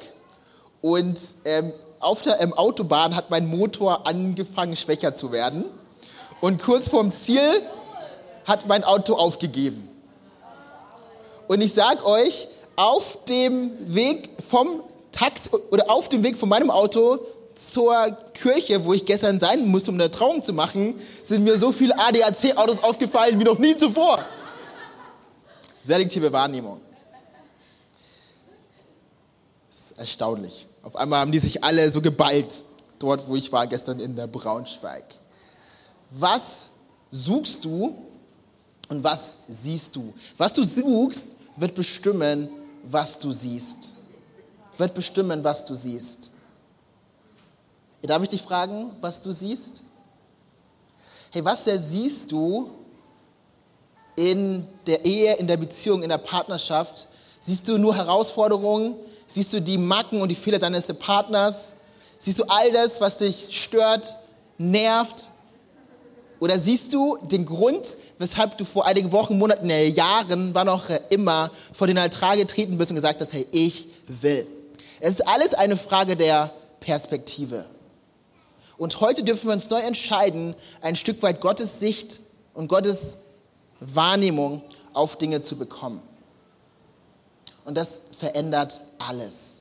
und 0.81 1.19
ähm, 1.45 1.73
auf 2.01 2.23
der 2.23 2.41
ähm, 2.41 2.53
Autobahn 2.53 3.17
hat 3.17 3.31
mein 3.31 3.47
Motor 3.47 4.07
angefangen 4.07 4.77
schwächer 4.77 5.15
zu 5.15 5.33
werden 5.33 5.65
und 6.41 6.63
kurz 6.63 6.89
vorm 6.89 7.13
Ziel 7.13 7.41
hat 8.45 8.67
mein 8.67 8.85
Auto 8.85 9.15
aufgegeben. 9.15 9.89
Und 11.49 11.61
ich 11.61 11.73
sag 11.73 12.05
euch, 12.05 12.49
auf 12.77 13.19
dem 13.29 13.95
Weg 13.95 14.31
vom 14.49 14.83
Taxi 15.13 15.51
oder 15.71 15.91
auf 15.91 16.09
dem 16.09 16.23
Weg 16.23 16.37
von 16.37 16.49
meinem 16.49 16.71
Auto 16.71 17.19
zur 17.55 17.95
Kirche, 18.35 18.85
wo 18.85 18.93
ich 18.93 19.05
gestern 19.05 19.39
sein 19.39 19.67
musste, 19.69 19.91
um 19.91 19.97
eine 19.97 20.11
Trauung 20.11 20.43
zu 20.43 20.53
machen, 20.53 21.01
sind 21.23 21.45
mir 21.45 21.57
so 21.57 21.73
viele 21.73 21.97
ADAC-Autos 21.99 22.83
aufgefallen 22.83 23.39
wie 23.39 23.45
noch 23.45 23.59
nie 23.59 23.77
zuvor. 23.77 24.25
Selektive 25.85 26.33
Wahrnehmung. 26.33 26.81
Das 29.71 29.91
ist 29.91 29.99
erstaunlich. 29.99 30.67
Auf 30.83 30.97
einmal 30.97 31.21
haben 31.21 31.33
die 31.33 31.39
sich 31.39 31.63
alle 31.63 31.89
so 31.91 32.01
geballt, 32.01 32.65
dort, 32.99 33.29
wo 33.29 33.37
ich 33.37 33.53
war 33.53 33.67
gestern 33.67 34.01
in 34.01 34.17
der 34.17 34.27
Braunschweig. 34.27 35.05
Was 36.11 36.69
suchst 37.11 37.65
du 37.65 37.97
und 38.89 39.05
was 39.05 39.37
siehst 39.49 39.95
du? 39.95 40.13
Was 40.37 40.53
du 40.53 40.65
suchst, 40.65 41.29
wird 41.57 41.75
bestimmen, 41.75 42.49
was 42.91 43.19
du 43.19 43.33
siehst. 43.33 43.95
Wird 44.77 44.95
bestimmen, 44.95 45.43
was 45.43 45.65
du 45.65 45.75
siehst. 45.75 46.31
Darf 48.03 48.23
ich 48.23 48.29
dich 48.29 48.43
fragen, 48.43 48.91
was 49.01 49.21
du 49.23 49.33
siehst? 49.33 49.83
Hey, 51.31 51.45
was 51.45 51.65
siehst 51.65 52.31
du 52.31 52.71
in 54.15 54.67
der 54.87 55.05
Ehe, 55.05 55.35
in 55.37 55.47
der 55.47 55.57
Beziehung, 55.57 56.03
in 56.03 56.11
der 56.11 56.19
Partnerschaft? 56.19 57.09
Siehst 57.41 57.67
du 57.67 57.79
nur 57.79 57.95
Herausforderungen? 57.95 58.95
Siehst 59.27 59.53
du 59.53 59.61
die 59.61 59.79
Macken 59.79 60.21
und 60.21 60.29
die 60.29 60.35
Fehler 60.35 60.59
deines 60.59 60.87
Partners? 60.87 61.75
Siehst 62.19 62.39
du 62.39 62.45
all 62.45 62.71
das, 62.73 63.01
was 63.01 63.19
dich 63.19 63.49
stört, 63.51 64.17
nervt? 64.59 65.31
Oder 66.41 66.59
siehst 66.59 66.93
du 66.93 67.17
den 67.23 67.47
Grund, 67.47 67.97
weshalb 68.19 68.59
du 68.59 68.65
vor 68.65 68.87
einigen 68.87 69.13
Wochen, 69.13 69.39
Monaten, 69.39 69.71
Jahren, 69.71 70.55
wann 70.55 70.69
auch 70.69 70.85
immer, 71.11 71.51
vor 71.73 71.87
den 71.87 71.99
Altar 71.99 72.37
getreten 72.37 72.77
bist 72.77 72.91
und 72.91 72.97
gesagt 72.97 73.21
hast, 73.21 73.33
hey, 73.33 73.47
ich 73.51 73.87
will. 74.07 74.47
Es 75.01 75.11
ist 75.11 75.29
alles 75.29 75.55
eine 75.55 75.77
Frage 75.77 76.17
der 76.17 76.53
Perspektive. 76.81 77.65
Und 78.77 79.01
heute 79.01 79.23
dürfen 79.23 79.49
wir 79.49 79.53
uns 79.55 79.71
neu 79.71 79.81
entscheiden, 79.81 80.55
ein 80.81 80.97
Stück 80.97 81.23
weit 81.23 81.41
Gottes 81.41 81.79
Sicht 81.79 82.21
und 82.53 82.69
Gottes 82.69 83.17
Wahrnehmung 83.81 84.63
auf 84.93 85.17
Dinge 85.17 85.43
zu 85.43 85.57
bekommen. 85.57 86.03
Und 87.65 87.77
das 87.79 88.01
verändert 88.19 88.81
alles. 88.99 89.55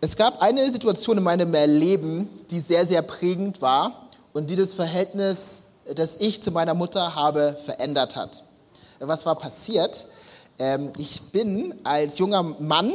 Es 0.00 0.16
gab 0.16 0.40
eine 0.40 0.70
Situation 0.70 1.18
in 1.18 1.24
meinem 1.24 1.52
Leben, 1.52 2.30
die 2.50 2.58
sehr, 2.58 2.86
sehr 2.86 3.02
prägend 3.02 3.60
war 3.60 4.09
und 4.32 4.50
die 4.50 4.56
das 4.56 4.74
Verhältnis, 4.74 5.62
das 5.94 6.16
ich 6.18 6.42
zu 6.42 6.50
meiner 6.50 6.74
Mutter 6.74 7.14
habe, 7.14 7.56
verändert 7.64 8.16
hat. 8.16 8.44
Was 9.00 9.26
war 9.26 9.36
passiert? 9.36 10.06
Ähm, 10.58 10.92
ich 10.98 11.20
bin 11.32 11.74
als 11.84 12.18
junger 12.18 12.42
Mann 12.42 12.92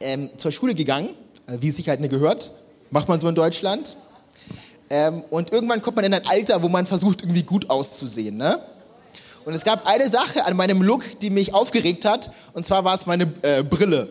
ähm, 0.00 0.30
zur 0.36 0.50
Schule 0.50 0.74
gegangen, 0.74 1.10
äh, 1.46 1.58
wie 1.60 1.68
es 1.68 1.76
sich 1.76 1.88
halt 1.88 2.00
nicht 2.00 2.10
gehört, 2.10 2.52
macht 2.90 3.08
man 3.08 3.20
so 3.20 3.28
in 3.28 3.34
Deutschland. 3.34 3.96
Ähm, 4.90 5.24
und 5.30 5.52
irgendwann 5.52 5.82
kommt 5.82 5.96
man 5.96 6.04
in 6.04 6.14
ein 6.14 6.26
Alter, 6.26 6.62
wo 6.62 6.68
man 6.68 6.86
versucht, 6.86 7.22
irgendwie 7.22 7.42
gut 7.42 7.70
auszusehen. 7.70 8.36
Ne? 8.36 8.58
Und 9.44 9.54
es 9.54 9.64
gab 9.64 9.86
eine 9.86 10.08
Sache 10.08 10.44
an 10.46 10.56
meinem 10.56 10.82
Look, 10.82 11.20
die 11.20 11.30
mich 11.30 11.52
aufgeregt 11.52 12.04
hat, 12.04 12.30
und 12.54 12.64
zwar 12.64 12.84
war 12.84 12.94
es 12.94 13.06
meine 13.06 13.30
äh, 13.42 13.62
Brille. 13.62 14.08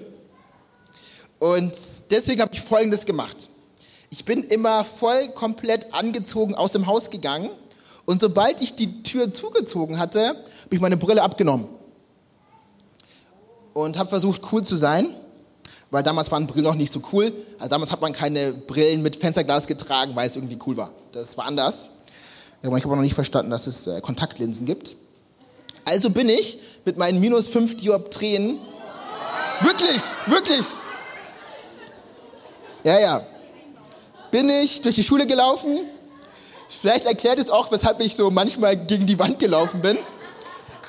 Und 1.39 1.73
deswegen 2.12 2.41
habe 2.41 2.53
ich 2.53 2.62
Folgendes 2.62 3.05
gemacht. 3.05 3.49
Ich 4.15 4.26
bin 4.26 4.43
immer 4.43 4.86
voll 4.86 5.30
komplett 5.30 5.91
angezogen 5.91 6.54
aus 6.54 6.71
dem 6.71 6.86
Haus 6.86 7.10
gegangen 7.10 7.49
und 8.06 8.21
sobald 8.21 8.62
ich 8.62 8.76
die 8.76 9.02
Tür 9.02 9.34
zugezogen 9.34 9.97
hatte, 9.97 10.28
habe 10.28 10.69
ich 10.69 10.80
meine 10.80 10.97
Brille 10.97 11.23
abgenommen 11.23 11.67
und 13.73 13.97
habe 13.97 14.10
versucht 14.12 14.41
cool 14.52 14.63
zu 14.63 14.78
sein 14.78 15.08
weil 15.89 16.04
damals 16.04 16.30
waren 16.30 16.45
Brillen 16.45 16.65
noch 16.65 16.76
nicht 16.76 16.91
so 16.91 17.02
cool. 17.12 17.32
Also 17.58 17.69
damals 17.69 17.91
hat 17.91 18.02
man 18.02 18.13
keine 18.13 18.54
Brillen 18.54 19.04
mit 19.04 19.15
Fensterglas 19.15 19.67
getragen, 19.67 20.15
weil 20.15 20.28
es 20.28 20.36
irgendwie 20.36 20.58
cool 20.65 20.76
war. 20.76 20.91
Das 21.12 21.38
war 21.38 21.45
anders. 21.45 21.89
ich 22.62 22.69
habe 22.69 22.88
noch 22.88 23.02
nicht 23.02 23.13
verstanden, 23.13 23.52
dass 23.52 23.67
es 23.67 23.86
äh, 23.86 24.02
Kontaktlinsen 24.02 24.65
gibt. 24.65 24.95
Also 25.86 26.10
bin 26.10 26.30
ich 26.30 26.60
mit 26.86 26.97
meinen 26.97 27.19
minus 27.19 27.47
5 27.47 27.78
Dioptrien, 27.78 28.58
wirklich, 29.62 30.02
wirklich, 30.26 30.65
ja, 32.84 32.99
ja, 32.99 33.21
bin 34.33 34.49
ich 34.49 34.81
durch 34.81 34.95
die 34.95 35.03
Schule 35.03 35.27
gelaufen. 35.27 35.81
Vielleicht 36.67 37.05
erklärt 37.05 37.37
es 37.37 37.51
auch, 37.51 37.71
weshalb 37.71 37.99
ich 37.99 38.15
so 38.15 38.31
manchmal 38.31 38.75
gegen 38.75 39.05
die 39.05 39.19
Wand 39.19 39.37
gelaufen 39.37 39.79
bin. 39.79 39.95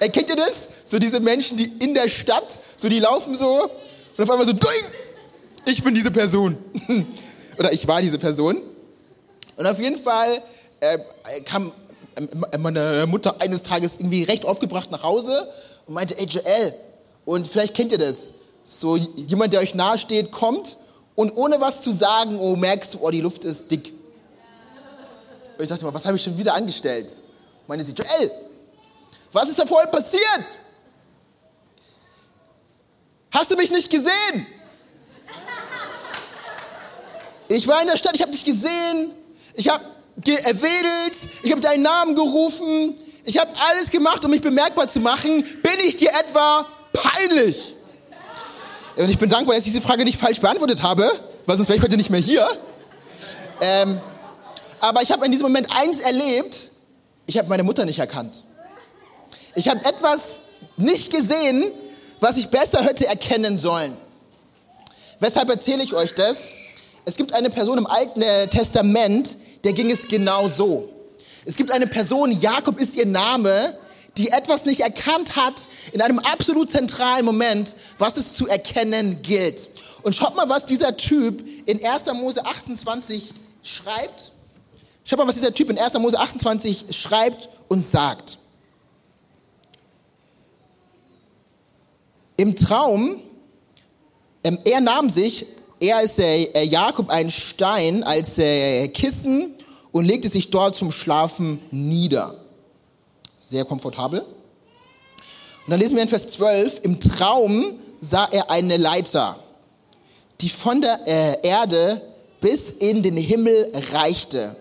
Erkennt 0.00 0.30
ihr 0.30 0.36
das? 0.36 0.68
So 0.86 0.98
diese 0.98 1.20
Menschen, 1.20 1.58
die 1.58 1.70
in 1.78 1.92
der 1.92 2.08
Stadt, 2.08 2.58
so 2.74 2.88
die 2.88 3.00
laufen 3.00 3.36
so 3.36 3.64
und 4.16 4.22
auf 4.22 4.30
einmal 4.30 4.46
so, 4.46 4.54
Doing! 4.54 4.84
ich 5.66 5.84
bin 5.84 5.94
diese 5.94 6.10
Person. 6.10 6.56
Oder 7.58 7.70
ich 7.70 7.86
war 7.86 8.00
diese 8.00 8.18
Person. 8.18 8.62
Und 9.56 9.66
auf 9.66 9.78
jeden 9.78 9.98
Fall 9.98 10.42
äh, 10.80 10.98
kam 11.44 11.70
äh, 12.14 12.56
meine 12.56 13.04
Mutter 13.06 13.42
eines 13.42 13.62
Tages 13.62 13.96
irgendwie 13.98 14.22
recht 14.22 14.46
aufgebracht 14.46 14.90
nach 14.90 15.02
Hause 15.02 15.46
und 15.86 15.92
meinte, 15.92 16.18
ey 16.18 16.24
Joel, 16.24 16.74
und 17.26 17.46
vielleicht 17.46 17.74
kennt 17.74 17.92
ihr 17.92 17.98
das, 17.98 18.32
so 18.64 18.96
jemand, 18.96 19.52
der 19.52 19.60
euch 19.60 19.74
nahesteht, 19.74 20.32
kommt 20.32 20.78
und 21.14 21.36
ohne 21.36 21.60
was 21.60 21.82
zu 21.82 21.92
sagen, 21.92 22.38
oh, 22.38 22.56
merkst 22.56 22.94
du, 22.94 22.98
oh, 23.00 23.10
die 23.10 23.20
Luft 23.20 23.44
ist 23.44 23.70
dick. 23.70 23.92
Und 25.56 25.62
ich 25.62 25.68
dachte 25.68 25.84
mal, 25.84 25.94
was 25.94 26.04
habe 26.04 26.16
ich 26.16 26.22
schon 26.22 26.36
wieder 26.36 26.54
angestellt? 26.54 27.14
Meinte 27.66 27.84
sie, 27.84 27.92
Joel, 27.92 28.30
was 29.32 29.48
ist 29.48 29.58
da 29.58 29.66
vorhin 29.66 29.90
passiert? 29.90 30.44
Hast 33.30 33.50
du 33.50 33.56
mich 33.56 33.70
nicht 33.70 33.90
gesehen? 33.90 34.46
Ich 37.48 37.66
war 37.66 37.80
in 37.82 37.88
der 37.88 37.96
Stadt, 37.96 38.14
ich 38.14 38.22
habe 38.22 38.32
dich 38.32 38.44
gesehen, 38.44 39.12
ich 39.54 39.68
habe 39.68 39.84
erwedelt, 40.24 41.16
ich 41.42 41.50
habe 41.50 41.60
deinen 41.60 41.82
Namen 41.82 42.14
gerufen, 42.14 42.98
ich 43.24 43.38
habe 43.38 43.50
alles 43.68 43.90
gemacht, 43.90 44.24
um 44.24 44.30
mich 44.30 44.42
bemerkbar 44.42 44.88
zu 44.88 45.00
machen. 45.00 45.42
Bin 45.62 45.78
ich 45.84 45.96
dir 45.96 46.10
etwa 46.10 46.66
peinlich? 46.92 47.73
Und 48.96 49.10
ich 49.10 49.18
bin 49.18 49.28
dankbar, 49.28 49.56
dass 49.56 49.66
ich 49.66 49.72
diese 49.72 49.82
Frage 49.82 50.04
nicht 50.04 50.18
falsch 50.18 50.40
beantwortet 50.40 50.82
habe, 50.82 51.10
weil 51.46 51.56
sonst 51.56 51.68
wäre 51.68 51.78
ich 51.78 51.82
heute 51.82 51.96
nicht 51.96 52.10
mehr 52.10 52.20
hier. 52.20 52.46
Ähm, 53.60 54.00
aber 54.80 55.02
ich 55.02 55.10
habe 55.10 55.24
in 55.24 55.32
diesem 55.32 55.46
Moment 55.46 55.68
eins 55.76 56.00
erlebt, 56.00 56.70
ich 57.26 57.38
habe 57.38 57.48
meine 57.48 57.64
Mutter 57.64 57.84
nicht 57.84 57.98
erkannt. 57.98 58.44
Ich 59.54 59.68
habe 59.68 59.84
etwas 59.84 60.36
nicht 60.76 61.12
gesehen, 61.12 61.64
was 62.20 62.36
ich 62.36 62.48
besser 62.48 62.82
hätte 62.82 63.06
erkennen 63.06 63.58
sollen. 63.58 63.96
Weshalb 65.20 65.48
erzähle 65.50 65.82
ich 65.82 65.94
euch 65.94 66.14
das? 66.14 66.52
Es 67.04 67.16
gibt 67.16 67.34
eine 67.34 67.50
Person 67.50 67.78
im 67.78 67.86
Alten 67.86 68.22
Testament, 68.50 69.36
der 69.64 69.72
ging 69.72 69.90
es 69.90 70.06
genau 70.06 70.48
so. 70.48 70.88
Es 71.44 71.56
gibt 71.56 71.70
eine 71.70 71.86
Person, 71.86 72.30
Jakob 72.40 72.78
ist 72.80 72.96
ihr 72.96 73.06
Name, 73.06 73.76
die 74.16 74.30
etwas 74.30 74.64
nicht 74.64 74.80
erkannt 74.80 75.36
hat 75.36 75.54
in 75.92 76.00
einem 76.00 76.18
absolut 76.20 76.70
zentralen 76.70 77.24
Moment, 77.24 77.74
was 77.98 78.16
es 78.16 78.34
zu 78.34 78.46
erkennen 78.46 79.22
gilt. 79.22 79.68
Und 80.02 80.14
schaut 80.14 80.36
mal, 80.36 80.48
was 80.48 80.66
dieser 80.66 80.96
Typ 80.96 81.44
in 81.66 81.84
1. 81.84 82.06
Mose 82.14 82.44
28 82.44 83.32
schreibt. 83.62 84.32
Schaut 85.04 85.18
mal, 85.18 85.26
was 85.26 85.36
dieser 85.36 85.52
Typ 85.52 85.70
in 85.70 85.78
1. 85.78 85.94
Mose 85.94 86.18
28 86.18 86.86
schreibt 86.90 87.48
und 87.68 87.84
sagt. 87.84 88.38
Im 92.36 92.54
Traum, 92.56 93.20
ähm, 94.42 94.58
er 94.64 94.80
nahm 94.80 95.08
sich, 95.08 95.46
er 95.80 96.02
ist 96.02 96.18
äh, 96.18 96.62
Jakob, 96.64 97.10
ein 97.10 97.30
Stein 97.30 98.02
als 98.04 98.38
äh, 98.38 98.88
Kissen 98.88 99.54
und 99.92 100.04
legte 100.04 100.28
sich 100.28 100.50
dort 100.50 100.74
zum 100.74 100.92
Schlafen 100.92 101.60
nieder. 101.70 102.43
Sehr 103.44 103.66
komfortabel. 103.66 104.20
Und 104.20 105.70
dann 105.70 105.78
lesen 105.78 105.96
wir 105.96 106.02
in 106.02 106.08
Vers 106.08 106.28
12, 106.28 106.80
im 106.82 106.98
Traum 106.98 107.74
sah 108.00 108.26
er 108.30 108.50
eine 108.50 108.78
Leiter, 108.78 109.38
die 110.40 110.48
von 110.48 110.80
der 110.80 110.98
äh, 111.06 111.46
Erde 111.46 112.00
bis 112.40 112.70
in 112.70 113.02
den 113.02 113.18
Himmel 113.18 113.70
reichte. 113.92 114.56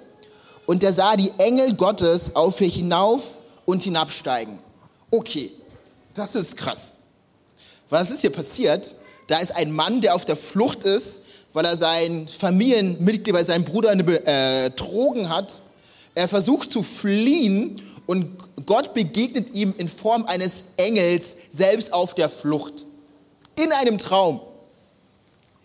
Und 0.66 0.84
er 0.84 0.92
sah 0.92 1.16
die 1.16 1.32
Engel 1.38 1.76
Gottes 1.76 2.36
auf 2.36 2.60
ihr 2.60 2.68
hinauf 2.68 3.38
und 3.66 3.84
hinabsteigen. 3.84 4.60
Okay, 5.12 5.52
das 6.14 6.36
ist 6.36 6.58
krass. 6.58 6.94
Was 7.90 8.12
ist 8.12 8.20
hier 8.20 8.32
passiert? 8.32 8.96
Da 9.28 9.40
ist 9.40 9.56
ein 9.56 9.72
Mann, 9.72 10.02
der 10.02 10.14
auf 10.14 10.26
der 10.26 10.36
Flucht 10.36 10.84
ist, 10.84 11.22
weil 11.54 11.64
er 11.64 11.78
sein 11.78 12.28
Familienmitglied, 12.28 13.34
weil 13.34 13.46
sein 13.46 13.64
Bruder 13.64 13.96
betrogen 13.96 15.24
äh, 15.24 15.28
hat. 15.28 15.62
Er 16.16 16.28
versucht 16.28 16.72
zu 16.72 16.84
fliehen 16.84 17.82
und 18.06 18.38
Gott 18.66 18.94
begegnet 18.94 19.54
ihm 19.54 19.74
in 19.78 19.88
Form 19.88 20.26
eines 20.26 20.64
Engels 20.78 21.36
selbst 21.52 21.94
auf 21.94 22.14
der 22.14 22.30
Flucht. 22.30 22.86
In 23.56 23.72
einem 23.72 23.98
Traum. 23.98 24.42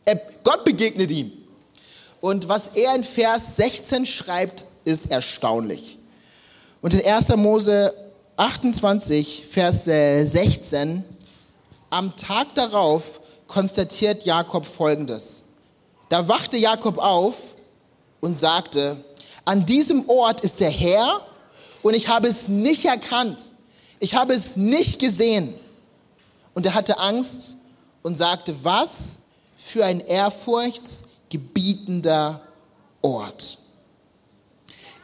Er, 0.05 0.21
Gott 0.45 0.65
begegnet 0.65 1.11
ihm. 1.11 1.33
Und 2.21 2.49
was 2.49 2.69
er 2.75 2.95
in 2.95 3.05
Vers 3.05 3.57
16 3.57 4.07
schreibt, 4.07 4.65
ist 4.85 5.11
erstaunlich. 5.11 5.99
Und 6.81 6.95
in 6.95 7.05
1. 7.05 7.37
Mose 7.37 7.93
28, 8.37 9.45
Vers 9.51 9.85
16 9.85 11.05
am 11.91 12.15
Tag 12.17 12.55
darauf 12.55 13.21
konstatiert 13.47 14.25
Jakob 14.25 14.67
Folgendes. 14.67 15.43
Da 16.09 16.29
wachte 16.29 16.57
Jakob 16.57 16.99
auf 16.99 17.35
und 18.21 18.39
sagte, 18.39 18.97
an 19.45 19.65
diesem 19.65 20.09
Ort 20.09 20.43
ist 20.43 20.61
der 20.61 20.71
Herr 20.71 21.21
und 21.83 21.95
ich 21.95 22.09
habe 22.09 22.29
es 22.29 22.49
nicht 22.49 22.85
erkannt. 22.85 23.39
Ich 24.01 24.15
habe 24.15 24.35
es 24.35 24.57
nicht 24.57 24.99
gesehen. 24.99 25.55
Und 26.55 26.67
er 26.67 26.75
hatte 26.75 26.99
Angst 26.99 27.55
und 28.03 28.19
sagte, 28.19 28.55
was 28.63 29.19
für 29.57 29.85
ein 29.85 30.01
ehrfurchtsgebietender 30.01 32.41
Ort. 33.03 33.59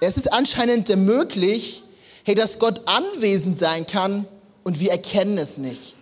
Es 0.01 0.17
ist 0.17 0.33
anscheinend 0.33 0.89
möglich, 0.97 1.85
hey, 2.25 2.35
dass 2.35 2.59
Gott 2.59 2.81
anwesend 2.87 3.57
sein 3.59 3.87
kann 3.87 4.27
und 4.65 4.81
wir 4.81 4.91
erkennen 4.91 5.39
es 5.39 5.59
nicht. 5.59 5.94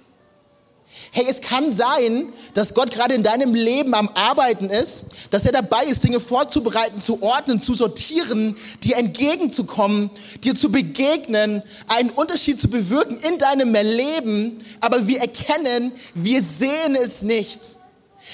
Hey, 1.15 1.27
es 1.29 1.43
kann 1.43 1.77
sein, 1.77 2.33
dass 2.55 2.73
Gott 2.73 2.91
gerade 2.91 3.15
in 3.15 3.23
deinem 3.23 3.55
Leben 3.55 3.93
am 3.93 4.09
Arbeiten 4.15 4.71
ist, 4.71 5.05
dass 5.31 5.45
er 5.45 5.53
dabei 5.53 5.85
ist, 5.85 6.03
Dinge 6.03 6.21
vorzubereiten, 6.21 7.03
zu 7.03 7.23
ordnen, 7.23 7.61
zu 7.61 7.75
sortieren, 7.75 8.57
dir 8.83 8.97
entgegenzukommen, 8.97 10.11
dir 10.43 10.55
zu 10.55 10.73
begegnen, 10.73 11.63
einen 11.89 12.09
Unterschied 12.09 12.59
zu 12.63 12.71
bewirken 12.71 13.19
in 13.31 13.37
deinem 13.37 13.75
Leben, 13.75 14.65
aber 14.81 15.07
wir 15.07 15.21
erkennen, 15.21 15.93
wir 16.15 16.43
sehen 16.43 16.95
es 16.95 17.21
nicht. 17.21 17.61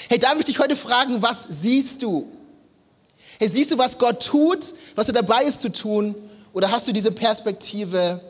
Hey, 0.07 0.17
darf 0.17 0.39
ich 0.39 0.45
dich 0.45 0.59
heute 0.59 0.77
fragen, 0.77 1.21
was 1.21 1.47
siehst 1.49 2.01
du? 2.01 2.31
Hey, 3.39 3.49
siehst 3.49 3.71
du, 3.71 3.77
was 3.77 3.97
Gott 3.97 4.25
tut, 4.25 4.73
was 4.95 5.07
er 5.07 5.13
dabei 5.15 5.43
ist 5.43 5.59
zu 5.59 5.69
tun? 5.69 6.15
Oder 6.53 6.71
hast 6.71 6.87
du 6.87 6.93
diese 6.93 7.11
Perspektive 7.11 8.21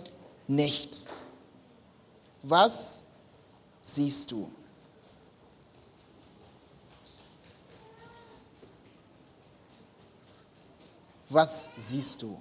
nicht? 0.47 1.05
Was 2.41 3.03
siehst 3.95 4.31
du? 4.31 4.49
Was 11.29 11.69
siehst 11.77 12.21
du? 12.23 12.37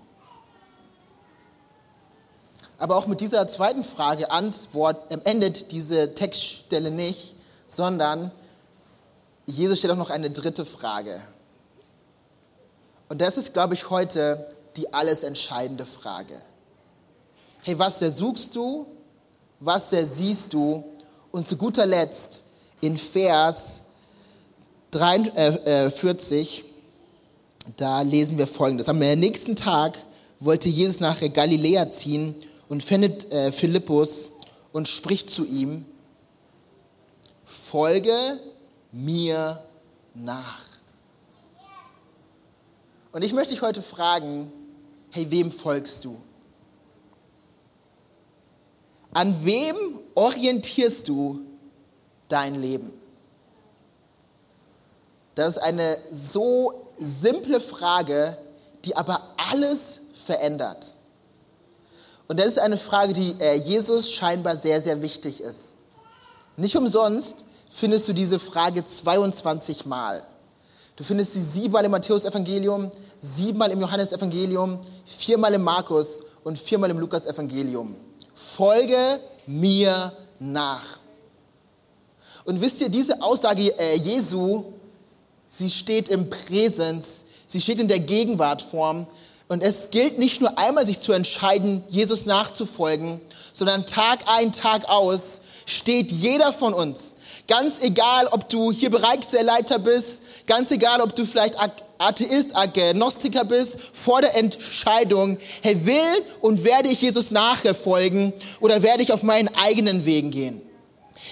Aber 2.79 2.97
auch 2.97 3.07
mit 3.07 3.21
dieser 3.21 3.47
zweiten 3.49 3.85
Frage 3.85 4.31
Antwort 4.31 5.11
ähm, 5.11 5.21
endet 5.25 5.73
diese 5.73 6.15
Textstelle 6.15 6.91
nicht, 6.91 7.35
sondern 7.67 8.31
Jesus 9.47 9.79
stellt 9.79 9.93
auch 9.93 9.97
noch 9.97 10.11
eine 10.11 10.31
dritte 10.31 10.65
Frage. 10.65 11.23
Und 13.09 13.21
das 13.21 13.37
ist, 13.37 13.53
glaube 13.53 13.75
ich, 13.75 13.91
heute 13.91 14.55
die 14.77 14.93
alles 14.93 15.23
entscheidende 15.23 15.87
Frage. 15.87 16.41
Hey, 17.63 17.79
was 17.79 17.99
suchst 17.99 18.55
du? 18.55 18.87
Was 19.61 19.91
siehst 19.91 20.53
du? 20.53 20.85
Und 21.39 21.47
zu 21.47 21.57
guter 21.57 21.87
Letzt 21.87 22.43
in 22.81 22.97
Vers 22.97 23.83
43, 24.91 26.65
da 27.77 28.03
lesen 28.03 28.39
wir 28.39 28.49
folgendes. 28.49 28.89
Am 28.89 28.99
nächsten 28.99 29.55
Tag 29.55 29.97
wollte 30.41 30.69
Jesus 30.69 30.99
nach 30.99 31.21
Galiläa 31.33 31.93
ziehen 31.93 32.35
und 32.69 32.83
findet 32.83 33.33
äh, 33.33 33.53
Philippus 33.53 34.31
und 34.73 34.89
spricht 34.89 35.31
zu 35.31 35.47
ihm, 35.47 35.85
folge 37.45 38.11
mir 38.91 39.63
nach. 40.17 40.65
Und 43.13 43.23
ich 43.23 43.33
möchte 43.33 43.55
dich 43.55 43.63
heute 43.63 43.83
fragen, 43.83 44.51
hey, 45.11 45.31
wem 45.31 45.53
folgst 45.53 46.05
du? 46.05 46.19
An 49.13 49.45
wem 49.45 49.77
orientierst 50.15 51.09
du 51.09 51.41
dein 52.29 52.61
Leben? 52.61 52.93
Das 55.35 55.51
ist 55.51 55.59
eine 55.59 55.99
so 56.11 56.89
simple 56.99 57.61
Frage, 57.61 58.37
die 58.85 58.97
aber 58.97 59.23
alles 59.51 60.01
verändert. 60.13 60.97
Und 62.27 62.39
das 62.39 62.47
ist 62.47 62.59
eine 62.59 62.77
Frage, 62.77 63.13
die 63.13 63.37
äh, 63.41 63.55
Jesus 63.55 64.11
scheinbar 64.11 64.57
sehr, 64.57 64.83
sehr 64.83 65.01
wichtig 65.01 65.41
ist. 65.41 65.77
Nicht 66.57 66.77
umsonst 66.77 67.45
findest 67.71 68.09
du 68.09 68.13
diese 68.13 68.39
Frage 68.39 68.87
22 68.87 69.87
Mal. 69.87 70.23
Du 70.97 71.05
findest 71.05 71.33
sie 71.35 71.43
siebenmal 71.43 71.85
im 71.85 71.93
Matthäus-Evangelium, 71.93 72.91
siebenmal 73.23 73.71
im 73.71 73.81
Johannes-Evangelium, 73.81 74.81
viermal 75.07 75.55
im 75.55 75.63
Markus 75.63 76.23
und 76.43 76.59
viermal 76.59 76.91
im 76.91 76.99
Lukas-Evangelium. 76.99 77.97
Folge 78.39 79.21
mir 79.47 80.13
nach. 80.39 80.99
Und 82.45 82.61
wisst 82.61 82.81
ihr, 82.81 82.89
diese 82.89 83.21
Aussage 83.21 83.77
äh, 83.79 83.97
Jesu, 83.97 84.65
sie 85.49 85.69
steht 85.69 86.09
im 86.09 86.31
Präsens, 86.31 87.25
sie 87.47 87.61
steht 87.61 87.81
in 87.81 87.89
der 87.89 87.99
Gegenwartform. 87.99 89.07
Und 89.49 89.63
es 89.63 89.91
gilt 89.91 90.19
nicht 90.19 90.41
nur 90.41 90.59
einmal, 90.59 90.87
sich 90.87 91.01
zu 91.01 91.13
entscheiden, 91.13 91.83
Jesus 91.89 92.27
nachzufolgen, 92.27 93.21
sondern 93.53 93.87
Tag 93.87 94.21
ein, 94.27 94.53
Tag 94.53 94.89
aus 94.89 95.41
steht 95.67 96.13
jeder 96.13 96.53
von 96.53 96.75
uns. 96.75 97.15
Ganz 97.49 97.83
egal, 97.83 98.29
ob 98.29 98.49
du 98.49 98.71
hier 98.71 98.91
Bereichsleiter 98.91 99.79
bist, 99.79 100.21
ganz 100.49 100.73
egal, 100.73 101.01
ob 101.01 101.15
du 101.15 101.25
vielleicht 101.25 101.55
Atheist, 101.99 102.57
Agnostiker 102.57 103.45
bist, 103.45 103.79
vor 103.93 104.21
der 104.21 104.37
Entscheidung, 104.37 105.39
hey, 105.63 105.87
will 105.87 106.25
und 106.41 106.65
werde 106.65 106.89
ich 106.89 107.01
Jesus 107.01 107.31
nachfolgen 107.31 108.33
oder 108.59 108.83
werde 108.83 109.05
ich 109.05 109.13
auf 109.13 109.23
meinen 109.23 109.49
eigenen 109.55 110.05
Wegen 110.05 110.33
gehen? 110.33 110.61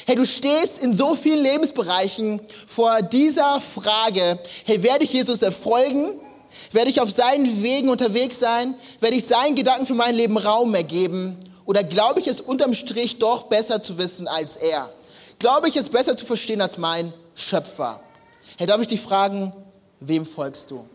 Hey, 0.07 0.15
du 0.15 0.25
stehst 0.25 0.79
in 0.79 0.95
so 0.95 1.17
vielen 1.17 1.43
Lebensbereichen 1.43 2.41
vor 2.69 3.03
dieser 3.03 3.61
Frage, 3.61 4.39
hey, 4.65 4.83
werde 4.85 5.05
ich 5.05 5.13
Jesus 5.13 5.43
erfolgen 5.43 6.21
werde 6.73 6.91
ich 6.91 7.01
auf 7.01 7.11
seinen 7.11 7.63
Wegen 7.63 7.89
unterwegs 7.89 8.39
sein? 8.39 8.75
Werde 9.01 9.17
ich 9.17 9.27
seinen 9.27 9.57
Gedanken 9.57 9.87
für 9.87 9.95
mein 9.95 10.15
Leben 10.15 10.37
Raum 10.37 10.75
ergeben? 10.75 11.37
Oder 11.65 11.83
glaube 11.83 12.21
ich 12.21 12.27
es 12.27 12.41
unterm 12.41 12.75
Strich 12.75 13.19
doch 13.19 13.45
besser 13.45 13.83
zu 13.83 13.99
wissen 13.99 14.29
als 14.29 14.57
er? 14.57 14.91
Glaube 15.39 15.69
ich 15.69 15.77
es 15.77 15.89
besser 15.89 16.17
zu 16.17 16.25
verstehen 16.25 16.61
als 16.61 16.79
mein 16.79 17.13
Schöpfer? 17.35 18.01
Hey, 18.57 18.67
darf 18.67 18.81
ich 18.81 18.89
dich 18.89 19.01
fragen, 19.01 19.53
wem 20.01 20.25
folgst 20.25 20.71
du? 20.71 20.87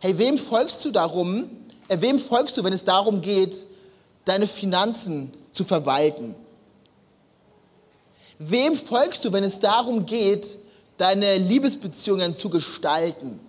Hey, 0.00 0.16
wem 0.18 0.38
folgst 0.38 0.84
du 0.84 0.90
darum? 0.90 1.48
Äh, 1.88 1.96
wem 2.00 2.18
folgst 2.18 2.56
du, 2.56 2.64
wenn 2.64 2.72
es 2.72 2.84
darum 2.84 3.20
geht, 3.20 3.56
deine 4.24 4.46
Finanzen 4.46 5.32
zu 5.50 5.64
verwalten? 5.64 6.36
Wem 8.38 8.76
folgst 8.76 9.24
du, 9.24 9.32
wenn 9.32 9.44
es 9.44 9.60
darum 9.60 10.04
geht, 10.06 10.46
deine 10.98 11.38
Liebesbeziehungen 11.38 12.36
zu 12.36 12.50
gestalten? 12.50 13.40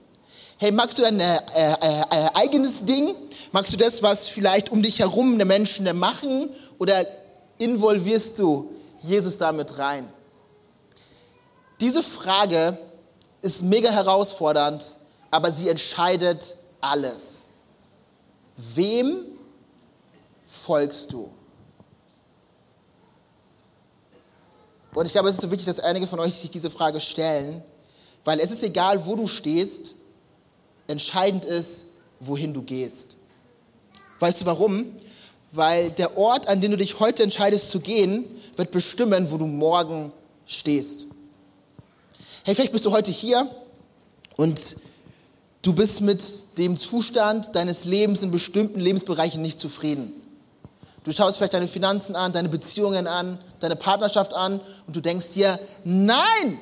Hey, 0.57 0.71
magst 0.71 0.97
du 0.97 1.01
dein 1.01 1.19
äh, 1.19 1.35
äh, 1.35 1.73
äh, 1.81 2.29
eigenes 2.35 2.85
Ding? 2.85 3.13
Magst 3.51 3.73
du 3.73 3.77
das, 3.77 4.01
was 4.01 4.29
vielleicht 4.29 4.71
um 4.71 4.81
dich 4.81 4.99
herum 4.99 5.33
eine 5.33 5.45
Menschen 5.45 5.85
machen? 5.97 6.49
Oder 6.79 7.05
involvierst 7.57 8.39
du 8.39 8.73
Jesus 9.01 9.37
damit 9.37 9.77
rein? 9.77 10.09
Diese 11.79 12.03
Frage 12.03 12.77
ist 13.41 13.61
mega 13.61 13.89
herausfordernd, 13.89 14.95
aber 15.29 15.51
sie 15.51 15.69
entscheidet 15.69 16.55
alles. 16.81 17.49
Wem 18.57 19.25
folgst 20.47 21.11
du? 21.11 21.29
Und 24.93 25.05
ich 25.05 25.11
glaube, 25.11 25.27
es 25.27 25.35
ist 25.35 25.41
so 25.41 25.51
wichtig, 25.51 25.65
dass 25.67 25.81
einige 25.81 26.07
von 26.07 26.21
euch 26.21 26.35
sich 26.35 26.49
diese 26.49 26.71
Frage 26.71 27.01
stellen, 27.01 27.61
weil 28.23 28.39
es 28.39 28.49
ist 28.49 28.63
egal, 28.63 29.05
wo 29.05 29.15
du 29.15 29.27
stehst, 29.27 29.95
entscheidend 30.87 31.43
ist, 31.43 31.85
wohin 32.21 32.53
du 32.53 32.61
gehst. 32.61 33.17
Weißt 34.19 34.41
du 34.41 34.45
warum? 34.45 34.85
Weil 35.51 35.91
der 35.91 36.17
Ort, 36.17 36.47
an 36.47 36.61
den 36.61 36.71
du 36.71 36.77
dich 36.77 36.99
heute 36.99 37.23
entscheidest 37.23 37.71
zu 37.71 37.81
gehen, 37.81 38.25
wird 38.55 38.71
bestimmen, 38.71 39.29
wo 39.31 39.37
du 39.37 39.45
morgen 39.45 40.13
stehst. 40.45 41.04
Hey, 42.47 42.53
vielleicht 42.53 42.73
bist 42.73 42.85
du 42.85 42.91
heute 42.91 43.09
hier 43.09 43.49
und 44.35 44.75
du 45.63 45.73
bist 45.73 46.01
mit 46.01 46.21
dem 46.59 46.77
Zustand 46.77 47.55
deines 47.55 47.85
Lebens 47.85 48.21
in 48.21 48.29
bestimmten 48.29 48.79
Lebensbereichen 48.79 49.41
nicht 49.41 49.59
zufrieden. 49.59 50.13
Du 51.03 51.11
schaust 51.11 51.37
vielleicht 51.37 51.55
deine 51.55 51.67
Finanzen 51.67 52.15
an, 52.15 52.33
deine 52.33 52.49
Beziehungen 52.49 53.07
an, 53.07 53.39
deine 53.61 53.75
Partnerschaft 53.75 54.35
an 54.35 54.61
und 54.85 54.95
du 54.95 55.01
denkst 55.01 55.29
dir, 55.33 55.59
nein, 55.85 56.59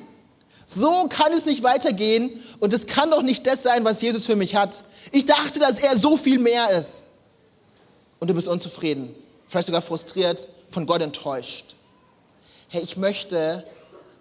so 0.64 1.06
kann 1.10 1.34
es 1.34 1.44
nicht 1.44 1.62
weitergehen 1.62 2.30
und 2.60 2.72
es 2.72 2.86
kann 2.86 3.10
doch 3.10 3.20
nicht 3.20 3.46
das 3.46 3.62
sein, 3.62 3.84
was 3.84 4.00
Jesus 4.00 4.24
für 4.24 4.36
mich 4.36 4.56
hat. 4.56 4.84
Ich 5.12 5.26
dachte, 5.26 5.58
dass 5.58 5.80
er 5.80 5.98
so 5.98 6.16
viel 6.16 6.38
mehr 6.38 6.70
ist. 6.70 7.04
Und 8.20 8.28
du 8.28 8.34
bist 8.34 8.48
unzufrieden, 8.48 9.14
vielleicht 9.48 9.66
sogar 9.66 9.82
frustriert, 9.82 10.48
von 10.70 10.86
Gott 10.86 11.02
enttäuscht. 11.02 11.74
Hey, 12.68 12.80
ich 12.82 12.96
möchte, 12.96 13.62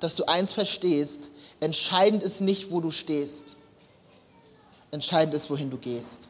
dass 0.02 0.18
du 0.18 0.26
eins 0.26 0.52
verstehst. 0.52 1.30
Entscheidend 1.64 2.24
ist 2.24 2.42
nicht, 2.42 2.72
wo 2.72 2.82
du 2.82 2.92
stehst. 2.92 3.56
Entscheidend 4.92 5.34
ist, 5.34 5.50
wohin 5.50 5.72
du 5.72 5.78
gehst. 5.78 6.28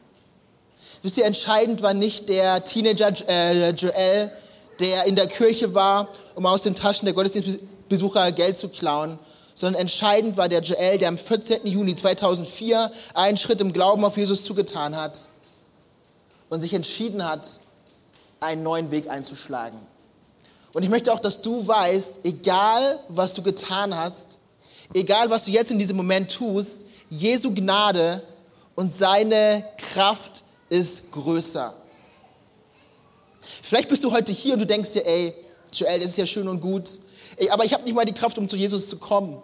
Wisst 1.02 1.18
ihr, 1.18 1.24
entscheidend 1.24 1.82
war 1.82 1.92
nicht 1.92 2.28
der 2.28 2.62
Teenager 2.62 3.12
äh, 3.28 3.70
Joel, 3.70 4.30
der 4.78 5.06
in 5.06 5.16
der 5.16 5.26
Kirche 5.26 5.74
war, 5.74 6.06
um 6.36 6.46
aus 6.46 6.62
den 6.62 6.76
Taschen 6.76 7.06
der 7.06 7.14
Gottesdienstbesucher 7.14 8.30
Geld 8.30 8.56
zu 8.56 8.68
klauen, 8.68 9.18
sondern 9.56 9.80
entscheidend 9.80 10.36
war 10.36 10.48
der 10.48 10.62
Joel, 10.62 10.98
der 10.98 11.08
am 11.08 11.18
14. 11.18 11.66
Juni 11.66 11.96
2004 11.96 12.92
einen 13.14 13.36
Schritt 13.36 13.60
im 13.60 13.72
Glauben 13.72 14.04
auf 14.04 14.16
Jesus 14.16 14.44
zugetan 14.44 14.94
hat 14.94 15.26
und 16.48 16.60
sich 16.60 16.74
entschieden 16.74 17.28
hat, 17.28 17.48
einen 18.38 18.62
neuen 18.62 18.92
Weg 18.92 19.10
einzuschlagen. 19.10 19.80
Und 20.72 20.84
ich 20.84 20.90
möchte 20.90 21.12
auch, 21.12 21.20
dass 21.20 21.42
du 21.42 21.66
weißt, 21.66 22.20
egal 22.22 23.00
was 23.08 23.34
du 23.34 23.42
getan 23.42 23.96
hast, 23.96 24.38
egal 24.92 25.30
was 25.30 25.44
du 25.44 25.50
jetzt 25.50 25.70
in 25.70 25.78
diesem 25.78 25.96
Moment 25.96 26.32
tust, 26.32 26.82
Jesu 27.08 27.54
Gnade 27.54 28.22
und 28.74 28.92
seine 28.92 29.64
Kraft 29.78 30.42
ist 30.68 31.10
größer. 31.12 31.74
Vielleicht 33.62 33.88
bist 33.88 34.02
du 34.04 34.12
heute 34.12 34.32
hier 34.32 34.54
und 34.54 34.60
du 34.60 34.66
denkst 34.66 34.92
dir, 34.92 35.06
ey, 35.06 35.34
Joel, 35.72 36.00
das 36.00 36.10
ist 36.10 36.18
ja 36.18 36.26
schön 36.26 36.48
und 36.48 36.60
gut, 36.60 36.98
Ey, 37.36 37.50
aber 37.50 37.64
ich 37.64 37.72
habe 37.72 37.84
nicht 37.84 37.94
mal 37.94 38.04
die 38.04 38.12
Kraft, 38.12 38.38
um 38.38 38.48
zu 38.48 38.56
Jesus 38.56 38.88
zu 38.88 38.98
kommen. 38.98 39.42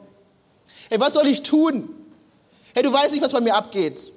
Hey, 0.89 1.01
was 1.01 1.15
soll 1.15 1.27
ich 1.27 1.43
tun? 1.43 1.89
Hey, 2.75 2.83
du 2.83 2.93
weißt 2.93 3.13
nicht, 3.13 3.23
was 3.23 3.33
bei 3.33 3.41
mir 3.41 3.55
abgeht. 3.55 4.13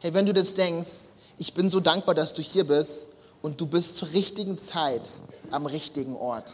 Hey, 0.00 0.14
wenn 0.14 0.26
du 0.26 0.32
das 0.32 0.54
denkst, 0.54 1.08
ich 1.38 1.54
bin 1.54 1.70
so 1.70 1.80
dankbar, 1.80 2.14
dass 2.14 2.34
du 2.34 2.42
hier 2.42 2.64
bist 2.64 3.06
und 3.40 3.60
du 3.60 3.66
bist 3.66 3.96
zur 3.96 4.12
richtigen 4.12 4.58
Zeit 4.58 5.08
am 5.50 5.66
richtigen 5.66 6.16
Ort. 6.16 6.52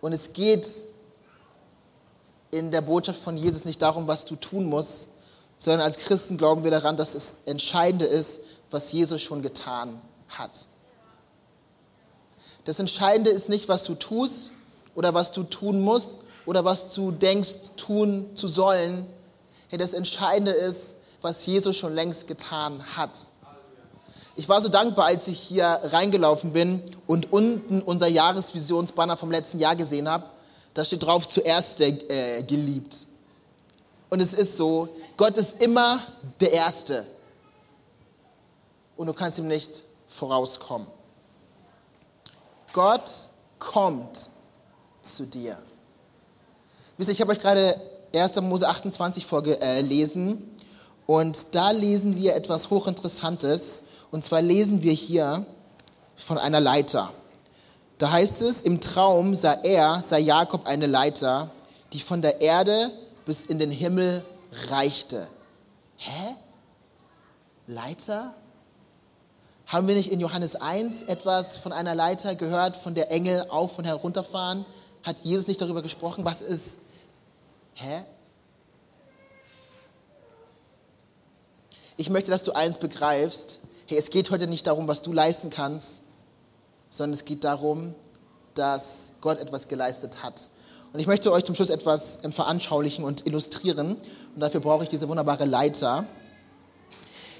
Und 0.00 0.12
es 0.12 0.32
geht 0.32 0.66
in 2.54 2.70
der 2.70 2.80
Botschaft 2.80 3.20
von 3.20 3.36
Jesus 3.36 3.64
nicht 3.64 3.82
darum, 3.82 4.06
was 4.06 4.24
du 4.24 4.36
tun 4.36 4.66
musst, 4.66 5.08
sondern 5.58 5.80
als 5.80 5.96
Christen 5.98 6.36
glauben 6.36 6.62
wir 6.62 6.70
daran, 6.70 6.96
dass 6.96 7.12
das 7.12 7.34
Entscheidende 7.46 8.04
ist, 8.04 8.40
was 8.70 8.92
Jesus 8.92 9.22
schon 9.22 9.42
getan 9.42 10.00
hat. 10.28 10.66
Das 12.64 12.78
Entscheidende 12.78 13.30
ist 13.30 13.48
nicht, 13.48 13.68
was 13.68 13.84
du 13.84 13.94
tust 13.94 14.52
oder 14.94 15.14
was 15.14 15.32
du 15.32 15.42
tun 15.42 15.80
musst 15.80 16.20
oder 16.46 16.64
was 16.64 16.94
du 16.94 17.10
denkst, 17.10 17.72
tun 17.76 18.30
zu 18.34 18.48
sollen. 18.48 19.06
Hey, 19.68 19.78
das 19.78 19.92
Entscheidende 19.92 20.52
ist, 20.52 20.96
was 21.20 21.44
Jesus 21.46 21.76
schon 21.76 21.94
längst 21.94 22.26
getan 22.26 22.82
hat. 22.96 23.10
Ich 24.36 24.48
war 24.48 24.60
so 24.60 24.68
dankbar, 24.68 25.06
als 25.06 25.28
ich 25.28 25.38
hier 25.38 25.66
reingelaufen 25.66 26.52
bin 26.52 26.82
und 27.06 27.32
unten 27.32 27.82
unser 27.82 28.08
Jahresvisionsbanner 28.08 29.16
vom 29.16 29.30
letzten 29.30 29.58
Jahr 29.58 29.76
gesehen 29.76 30.08
habe. 30.08 30.24
Da 30.74 30.84
steht 30.84 31.02
drauf, 31.04 31.28
zuerst 31.28 31.80
äh, 31.80 32.42
geliebt. 32.42 32.96
Und 34.10 34.20
es 34.20 34.32
ist 34.34 34.56
so, 34.56 34.88
Gott 35.16 35.36
ist 35.36 35.62
immer 35.62 36.00
der 36.40 36.52
Erste. 36.52 37.06
Und 38.96 39.06
du 39.06 39.12
kannst 39.12 39.38
ihm 39.38 39.48
nicht 39.48 39.82
vorauskommen. 40.08 40.86
Gott 42.72 43.10
kommt 43.58 44.28
zu 45.02 45.26
dir. 45.26 45.56
Wisst 46.96 47.08
ihr, 47.08 47.12
ich 47.12 47.20
habe 47.20 47.32
euch 47.32 47.40
gerade 47.40 47.80
1. 48.14 48.40
Mose 48.42 48.68
28 48.68 49.26
vorgelesen 49.26 50.56
und 51.06 51.54
da 51.54 51.70
lesen 51.70 52.16
wir 52.16 52.34
etwas 52.34 52.70
Hochinteressantes. 52.70 53.80
Und 54.10 54.24
zwar 54.24 54.42
lesen 54.42 54.82
wir 54.82 54.92
hier 54.92 55.44
von 56.16 56.38
einer 56.38 56.60
Leiter. 56.60 57.12
Da 57.98 58.10
heißt 58.10 58.42
es, 58.42 58.60
im 58.60 58.80
Traum 58.80 59.36
sah 59.36 59.54
er, 59.62 60.02
sah 60.02 60.18
Jakob 60.18 60.66
eine 60.66 60.86
Leiter, 60.86 61.50
die 61.92 62.00
von 62.00 62.22
der 62.22 62.40
Erde 62.40 62.90
bis 63.24 63.44
in 63.44 63.58
den 63.58 63.70
Himmel 63.70 64.24
reichte. 64.68 65.28
Hä? 65.96 66.34
Leiter? 67.66 68.34
Haben 69.66 69.86
wir 69.88 69.94
nicht 69.94 70.12
in 70.12 70.20
Johannes 70.20 70.56
1 70.56 71.04
etwas 71.04 71.58
von 71.58 71.72
einer 71.72 71.94
Leiter 71.94 72.34
gehört, 72.34 72.76
von 72.76 72.94
der 72.94 73.10
Engel 73.10 73.46
auf 73.48 73.78
und 73.78 73.84
herunterfahren? 73.84 74.64
Hat 75.02 75.16
Jesus 75.22 75.46
nicht 75.46 75.60
darüber 75.60 75.82
gesprochen? 75.82 76.24
Was 76.24 76.42
ist? 76.42 76.78
Hä? 77.74 78.04
Ich 81.96 82.10
möchte, 82.10 82.30
dass 82.30 82.42
du 82.42 82.52
eins 82.52 82.78
begreifst. 82.78 83.60
Hey, 83.86 83.98
es 83.98 84.10
geht 84.10 84.30
heute 84.30 84.46
nicht 84.46 84.66
darum, 84.66 84.88
was 84.88 85.02
du 85.02 85.12
leisten 85.12 85.50
kannst, 85.50 86.03
sondern 86.94 87.14
es 87.14 87.24
geht 87.24 87.42
darum, 87.42 87.92
dass 88.54 89.08
Gott 89.20 89.40
etwas 89.40 89.66
geleistet 89.66 90.22
hat. 90.22 90.48
Und 90.92 91.00
ich 91.00 91.08
möchte 91.08 91.32
euch 91.32 91.42
zum 91.42 91.56
Schluss 91.56 91.70
etwas 91.70 92.20
veranschaulichen 92.30 93.04
und 93.04 93.26
illustrieren. 93.26 93.96
Und 94.34 94.40
dafür 94.40 94.60
brauche 94.60 94.84
ich 94.84 94.90
diese 94.90 95.08
wunderbare 95.08 95.44
Leiter. 95.44 96.06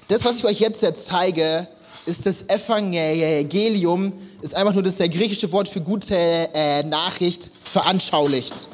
Das, 0.09 0.25
was 0.25 0.39
ich 0.39 0.45
euch 0.45 0.59
jetzt, 0.59 0.81
jetzt 0.81 1.07
zeige, 1.07 1.67
ist 2.05 2.25
das 2.25 2.49
Evangelium, 2.49 4.11
ist 4.41 4.55
einfach 4.55 4.73
nur 4.73 4.83
das 4.83 4.97
griechische 4.97 5.49
Wort 5.53 5.69
für 5.69 5.79
gute 5.79 6.17
äh, 6.17 6.83
Nachricht 6.83 7.49
veranschaulicht. 7.63 8.67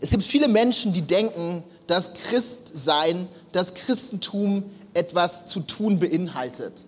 Es 0.00 0.10
gibt 0.10 0.24
viele 0.24 0.48
Menschen, 0.48 0.92
die 0.92 1.02
denken, 1.02 1.62
dass 1.86 2.12
Christsein, 2.12 3.28
das 3.52 3.72
Christentum 3.72 4.64
etwas 4.94 5.46
zu 5.46 5.60
tun 5.60 6.00
beinhaltet. 6.00 6.86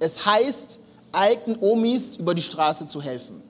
Es 0.00 0.26
heißt, 0.26 0.80
alten 1.14 1.56
Omis 1.60 2.16
über 2.16 2.34
die 2.34 2.42
Straße 2.42 2.86
zu 2.86 3.02
helfen. 3.02 3.42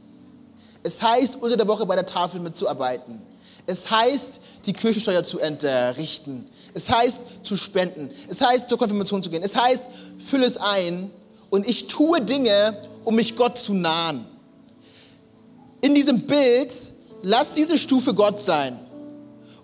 Es 0.83 1.03
heißt, 1.03 1.37
unter 1.40 1.57
der 1.57 1.66
Woche 1.66 1.87
bei 1.87 1.94
der 1.94 2.07
Tafel 2.07 2.40
mitzuarbeiten. 2.40 3.22
Es 3.66 3.90
heißt, 3.90 4.40
die 4.66 4.72
Kirchensteuer 4.72 5.24
zu 5.24 5.38
entrichten. 5.38 6.46
Es 6.74 6.90
heißt, 6.90 7.20
zu 7.42 7.57
spenden. 7.57 8.11
Es 8.29 8.40
heißt, 8.40 8.68
zur 8.68 8.79
Konfirmation 8.79 9.22
zu 9.22 9.31
gehen. 9.31 9.42
Es 9.42 9.57
heißt, 9.57 9.85
fülle 10.18 10.46
es 10.46 10.57
ein 10.57 11.11
und 11.50 11.68
ich 11.68 11.87
tue 11.87 12.20
Dinge, 12.20 12.77
um 13.05 13.14
mich 13.14 13.37
Gott 13.37 13.59
zu 13.59 13.74
nahen. 13.74 14.27
In 15.81 15.94
diesem 15.94 16.22
Bild, 16.22 16.72
lass 17.22 17.55
diese 17.55 17.79
Stufe 17.79 18.12
Gott 18.12 18.40
sein. 18.40 18.79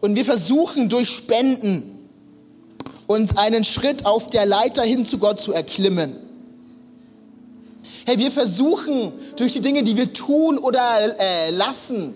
Und 0.00 0.14
wir 0.14 0.24
versuchen 0.24 0.88
durch 0.88 1.10
Spenden 1.10 2.08
uns 3.06 3.36
einen 3.36 3.64
Schritt 3.64 4.06
auf 4.06 4.30
der 4.30 4.46
Leiter 4.46 4.82
hin 4.82 5.04
zu 5.04 5.18
Gott 5.18 5.40
zu 5.40 5.52
erklimmen. 5.52 6.16
Hey, 8.06 8.18
wir 8.18 8.30
versuchen 8.30 9.12
durch 9.36 9.52
die 9.52 9.60
Dinge, 9.60 9.82
die 9.82 9.96
wir 9.96 10.12
tun 10.12 10.58
oder 10.58 10.80
äh, 11.18 11.50
lassen, 11.50 12.14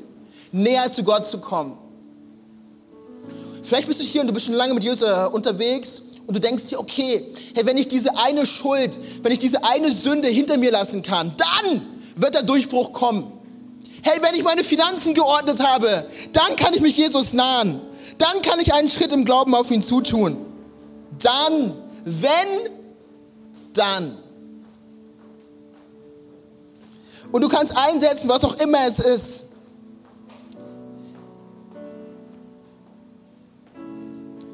näher 0.52 0.92
zu 0.92 1.04
Gott 1.04 1.26
zu 1.26 1.38
kommen. 1.38 1.78
Vielleicht 3.62 3.88
bist 3.88 4.00
du 4.00 4.04
hier 4.04 4.20
und 4.20 4.26
du 4.26 4.34
bist 4.34 4.46
schon 4.46 4.54
lange 4.54 4.74
mit 4.74 4.84
Jesus 4.84 5.08
äh, 5.08 5.26
unterwegs 5.32 6.02
und 6.26 6.34
du 6.34 6.40
denkst 6.40 6.64
dir, 6.66 6.78
okay, 6.78 7.32
hey, 7.54 7.66
wenn 7.66 7.76
ich 7.76 7.88
diese 7.88 8.16
eine 8.18 8.46
Schuld, 8.46 8.98
wenn 9.22 9.32
ich 9.32 9.38
diese 9.38 9.64
eine 9.64 9.90
Sünde 9.90 10.28
hinter 10.28 10.56
mir 10.56 10.70
lassen 10.70 11.02
kann, 11.02 11.34
dann 11.36 11.82
wird 12.16 12.34
der 12.34 12.42
Durchbruch 12.42 12.92
kommen. 12.92 13.32
Hey, 14.02 14.20
wenn 14.20 14.34
ich 14.34 14.42
meine 14.42 14.64
Finanzen 14.64 15.14
geordnet 15.14 15.60
habe, 15.60 16.06
dann 16.32 16.56
kann 16.56 16.74
ich 16.74 16.80
mich 16.80 16.96
Jesus 16.96 17.32
nahen. 17.32 17.80
Dann 18.18 18.42
kann 18.42 18.60
ich 18.60 18.72
einen 18.74 18.90
Schritt 18.90 19.12
im 19.12 19.24
Glauben 19.24 19.54
auf 19.54 19.70
ihn 19.70 19.82
zutun. 19.82 20.36
Dann, 21.20 21.74
wenn, 22.04 22.72
dann. 23.72 24.18
Und 27.34 27.40
du 27.40 27.48
kannst 27.48 27.76
einsetzen, 27.76 28.28
was 28.28 28.44
auch 28.44 28.54
immer 28.60 28.86
es 28.86 29.00
ist. 29.00 29.46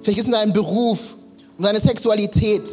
Vielleicht 0.00 0.20
ist 0.20 0.24
es 0.24 0.32
dein 0.32 0.54
Beruf, 0.54 1.14
um 1.58 1.64
deine 1.64 1.78
Sexualität. 1.78 2.66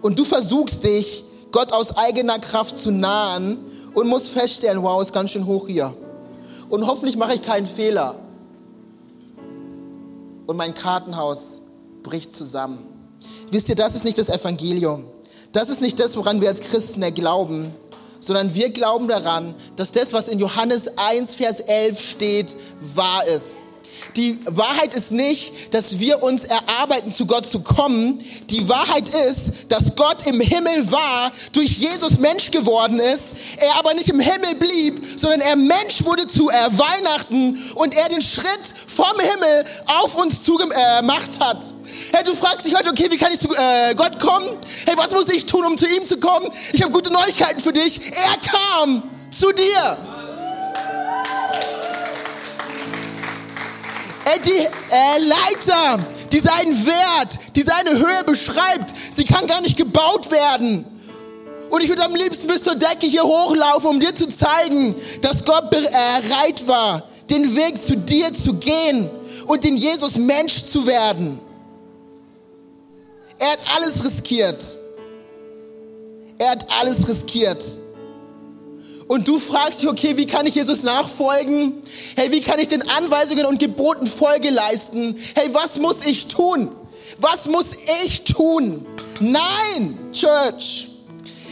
Und 0.00 0.18
du 0.18 0.24
versuchst 0.24 0.82
dich 0.82 1.22
Gott 1.52 1.70
aus 1.70 1.96
eigener 1.96 2.40
Kraft 2.40 2.76
zu 2.76 2.90
nahen 2.90 3.56
und 3.94 4.08
musst 4.08 4.30
feststellen, 4.30 4.82
wow, 4.82 5.00
ist 5.00 5.12
ganz 5.12 5.30
schön 5.30 5.46
hoch 5.46 5.68
hier. 5.68 5.94
Und 6.68 6.84
hoffentlich 6.84 7.16
mache 7.16 7.34
ich 7.34 7.42
keinen 7.42 7.68
Fehler. 7.68 8.16
Und 10.44 10.56
mein 10.56 10.74
Kartenhaus 10.74 11.60
bricht 12.02 12.34
zusammen. 12.34 12.84
Wisst 13.52 13.68
ihr, 13.68 13.76
das 13.76 13.94
ist 13.94 14.02
nicht 14.02 14.18
das 14.18 14.28
Evangelium. 14.28 15.04
Das 15.52 15.68
ist 15.68 15.80
nicht 15.80 16.00
das, 16.00 16.16
woran 16.16 16.40
wir 16.40 16.48
als 16.48 16.58
Christen 16.58 17.02
glauben, 17.14 17.72
sondern 18.22 18.54
wir 18.54 18.70
glauben 18.70 19.08
daran, 19.08 19.54
dass 19.76 19.92
das, 19.92 20.14
was 20.14 20.28
in 20.28 20.38
Johannes 20.38 20.86
1, 20.96 21.34
Vers 21.34 21.60
11 21.60 22.00
steht, 22.00 22.56
wahr 22.94 23.22
ist. 23.26 23.60
Die 24.16 24.38
Wahrheit 24.44 24.94
ist 24.94 25.12
nicht, 25.12 25.72
dass 25.72 25.98
wir 25.98 26.22
uns 26.22 26.44
erarbeiten, 26.44 27.12
zu 27.12 27.26
Gott 27.26 27.46
zu 27.46 27.60
kommen. 27.60 28.22
Die 28.50 28.68
Wahrheit 28.68 29.08
ist, 29.08 29.70
dass 29.70 29.96
Gott 29.96 30.26
im 30.26 30.40
Himmel 30.40 30.90
war, 30.90 31.32
durch 31.52 31.78
Jesus 31.78 32.18
Mensch 32.18 32.50
geworden 32.50 32.98
ist, 32.98 33.34
er 33.58 33.78
aber 33.78 33.94
nicht 33.94 34.08
im 34.10 34.20
Himmel 34.20 34.54
blieb, 34.56 35.02
sondern 35.16 35.40
er 35.40 35.56
Mensch 35.56 36.04
wurde 36.04 36.26
zu 36.26 36.50
äh, 36.50 36.52
Weihnachten 36.70 37.58
und 37.74 37.94
er 37.94 38.08
den 38.08 38.22
Schritt 38.22 38.46
vom 38.86 39.18
Himmel 39.18 39.64
auf 40.02 40.14
uns 40.16 40.42
zugemacht 40.42 41.36
äh, 41.36 41.44
hat. 41.44 41.72
Hey, 42.12 42.24
du 42.24 42.34
fragst 42.34 42.66
dich 42.66 42.74
heute, 42.74 42.90
okay, 42.90 43.08
wie 43.10 43.18
kann 43.18 43.32
ich 43.32 43.40
zu 43.40 43.48
äh, 43.54 43.94
Gott 43.94 44.18
kommen? 44.18 44.46
Hey, 44.86 44.96
was 44.96 45.10
muss 45.10 45.28
ich 45.28 45.46
tun, 45.46 45.64
um 45.64 45.76
zu 45.76 45.86
ihm 45.86 46.06
zu 46.06 46.18
kommen? 46.18 46.48
Ich 46.72 46.82
habe 46.82 46.92
gute 46.92 47.12
Neuigkeiten 47.12 47.60
für 47.60 47.72
dich. 47.72 48.00
Er 48.12 48.36
kam 48.38 49.02
zu 49.30 49.52
dir. 49.52 50.11
Die 54.44 54.50
äh, 54.50 55.18
Leiter, 55.18 55.98
die 56.32 56.38
seinen 56.38 56.86
Wert, 56.86 57.38
die 57.56 57.62
seine 57.62 57.98
Höhe 57.98 58.24
beschreibt, 58.24 58.94
sie 59.12 59.24
kann 59.24 59.46
gar 59.46 59.60
nicht 59.60 59.76
gebaut 59.76 60.30
werden. 60.30 60.84
Und 61.70 61.82
ich 61.82 61.88
würde 61.88 62.04
am 62.04 62.14
liebsten 62.14 62.48
bis 62.48 62.62
zur 62.62 62.74
Decke 62.74 63.06
hier 63.06 63.24
hochlaufen, 63.24 63.88
um 63.88 64.00
dir 64.00 64.14
zu 64.14 64.28
zeigen, 64.28 64.94
dass 65.22 65.44
Gott 65.44 65.70
bereit 65.70 66.66
war, 66.66 67.04
den 67.30 67.56
Weg 67.56 67.82
zu 67.82 67.96
dir 67.96 68.32
zu 68.34 68.54
gehen 68.54 69.10
und 69.46 69.64
in 69.64 69.76
Jesus 69.76 70.18
Mensch 70.18 70.64
zu 70.64 70.86
werden. 70.86 71.40
Er 73.38 73.52
hat 73.52 73.60
alles 73.76 74.04
riskiert. 74.04 74.64
Er 76.38 76.50
hat 76.50 76.66
alles 76.80 77.08
riskiert. 77.08 77.64
Und 79.12 79.28
du 79.28 79.38
fragst 79.38 79.82
dich, 79.82 79.90
okay, 79.90 80.16
wie 80.16 80.24
kann 80.24 80.46
ich 80.46 80.54
Jesus 80.54 80.82
nachfolgen? 80.82 81.82
Hey, 82.16 82.32
wie 82.32 82.40
kann 82.40 82.58
ich 82.58 82.68
den 82.68 82.80
Anweisungen 82.88 83.44
und 83.44 83.58
Geboten 83.58 84.06
Folge 84.06 84.48
leisten? 84.48 85.18
Hey, 85.34 85.50
was 85.52 85.76
muss 85.76 86.06
ich 86.06 86.28
tun? 86.28 86.74
Was 87.18 87.46
muss 87.46 87.72
ich 88.06 88.24
tun? 88.24 88.86
Nein, 89.20 89.98
Church. 90.14 90.88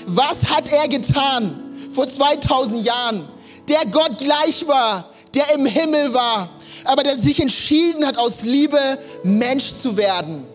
Was 0.07 0.49
hat 0.49 0.73
er 0.73 0.89
getan 0.89 1.91
vor 1.95 2.09
2000 2.09 2.83
Jahren? 2.83 3.29
Der 3.69 3.85
Gott 3.91 4.17
gleich 4.17 4.67
war, 4.67 5.11
der 5.35 5.53
im 5.53 5.67
Himmel 5.67 6.15
war, 6.15 6.49
aber 6.87 7.03
der 7.03 7.19
sich 7.19 7.41
entschieden 7.43 8.07
hat, 8.07 8.17
aus 8.17 8.41
Liebe 8.41 8.81
Mensch 9.23 9.71
zu 9.83 9.99
werden. 9.99 10.47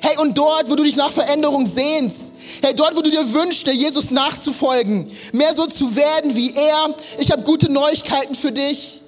Hey, 0.00 0.18
und 0.18 0.36
dort, 0.36 0.68
wo 0.68 0.74
du 0.74 0.82
dich 0.82 0.96
nach 0.96 1.12
Veränderung 1.12 1.66
sehnst, 1.66 2.31
hey, 2.62 2.74
dort, 2.74 2.96
wo 2.96 3.02
du 3.02 3.10
dir 3.10 3.32
wünschst, 3.32 3.66
Jesus 3.66 4.10
nachzufolgen, 4.10 5.10
mehr 5.32 5.54
so 5.54 5.66
zu 5.66 5.94
werden 5.94 6.34
wie 6.34 6.54
er, 6.54 6.94
ich 7.18 7.30
habe 7.30 7.42
gute 7.42 7.70
Neuigkeiten 7.70 8.34
für 8.34 8.52
dich. 8.52 9.00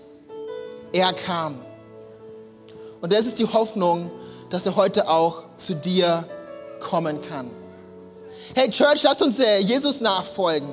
Er 0.93 1.13
kam. 1.13 1.61
Und 3.01 3.13
das 3.13 3.27
ist 3.27 3.39
die 3.39 3.47
Hoffnung, 3.47 4.11
dass 4.51 4.65
er 4.67 4.77
heute 4.77 5.09
auch 5.09 5.45
zu 5.57 5.75
dir 5.75 6.27
kommen 6.81 7.21
kann. 7.23 7.51
Hey 8.55 8.71
Church, 8.71 9.03
lasst 9.03 9.23
uns 9.23 9.39
äh, 9.41 9.59
Jesus 9.59 10.01
nachfolgen. 10.01 10.69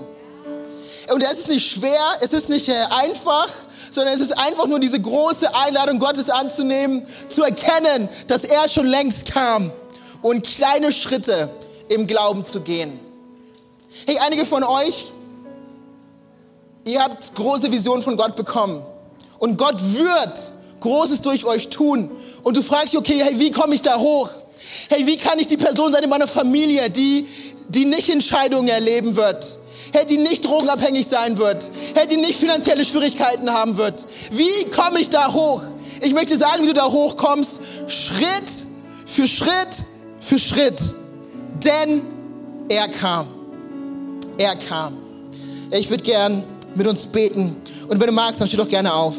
Und 1.11 1.23
es 1.23 1.39
ist 1.39 1.49
nicht 1.49 1.71
schwer, 1.71 1.99
es 2.21 2.31
ist 2.31 2.49
nicht 2.49 2.69
äh, 2.69 2.83
einfach, 2.89 3.47
sondern 3.91 4.13
es 4.13 4.21
ist 4.21 4.37
einfach 4.37 4.67
nur 4.67 4.79
diese 4.79 4.99
große 4.99 5.53
Einladung 5.55 5.99
Gottes 5.99 6.29
anzunehmen, 6.29 7.05
zu 7.29 7.43
erkennen, 7.43 8.07
dass 8.27 8.43
er 8.43 8.69
schon 8.69 8.85
längst 8.85 9.25
kam 9.31 9.71
und 10.21 10.45
kleine 10.45 10.91
Schritte 10.91 11.49
im 11.91 12.07
Glauben 12.07 12.45
zu 12.45 12.61
gehen. 12.61 12.99
Hey, 14.05 14.17
einige 14.19 14.45
von 14.45 14.63
euch, 14.63 15.11
ihr 16.85 17.01
habt 17.01 17.35
große 17.35 17.71
Visionen 17.71 18.03
von 18.03 18.15
Gott 18.17 18.35
bekommen 18.35 18.83
und 19.39 19.57
Gott 19.57 19.81
wird 19.93 20.39
Großes 20.81 21.21
durch 21.21 21.45
euch 21.45 21.69
tun. 21.69 22.11
Und 22.43 22.57
du 22.57 22.61
fragst 22.61 22.93
dich, 22.93 22.97
okay, 22.99 23.21
hey, 23.23 23.39
wie 23.39 23.51
komme 23.51 23.75
ich 23.75 23.81
da 23.81 23.97
hoch? 23.97 24.29
Hey, 24.89 25.05
wie 25.05 25.17
kann 25.17 25.39
ich 25.39 25.47
die 25.47 25.57
Person 25.57 25.91
sein 25.91 26.03
in 26.03 26.09
meiner 26.09 26.27
Familie, 26.27 26.89
die, 26.89 27.27
die 27.69 27.85
nicht 27.85 28.09
Entscheidungen 28.09 28.67
erleben 28.67 29.15
wird? 29.15 29.45
Hey, 29.93 30.05
die 30.05 30.17
nicht 30.17 30.45
drogenabhängig 30.45 31.07
sein 31.07 31.37
wird. 31.37 31.63
Hey, 31.93 32.07
die 32.07 32.17
nicht 32.17 32.39
finanzielle 32.39 32.83
Schwierigkeiten 32.83 33.51
haben 33.51 33.77
wird. 33.77 34.05
Wie 34.31 34.65
komme 34.75 34.99
ich 34.99 35.09
da 35.09 35.31
hoch? 35.31 35.61
Ich 36.01 36.13
möchte 36.13 36.35
sagen, 36.35 36.63
wie 36.63 36.67
du 36.67 36.73
da 36.73 36.91
hochkommst, 36.91 37.61
Schritt 37.87 38.65
für 39.05 39.27
Schritt 39.27 39.85
für 40.19 40.39
Schritt. 40.39 40.81
Denn 41.55 42.01
er 42.69 42.87
kam. 42.87 43.27
Er 44.37 44.55
kam. 44.55 44.97
Ich 45.71 45.89
würde 45.89 46.03
gern 46.03 46.43
mit 46.75 46.87
uns 46.87 47.05
beten. 47.05 47.55
Und 47.87 47.99
wenn 47.99 48.07
du 48.07 48.13
magst, 48.13 48.39
dann 48.39 48.47
steh 48.47 48.57
doch 48.57 48.67
gerne 48.67 48.93
auf. 48.93 49.15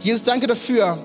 Jesus, 0.00 0.22
danke 0.22 0.46
dafür, 0.46 0.98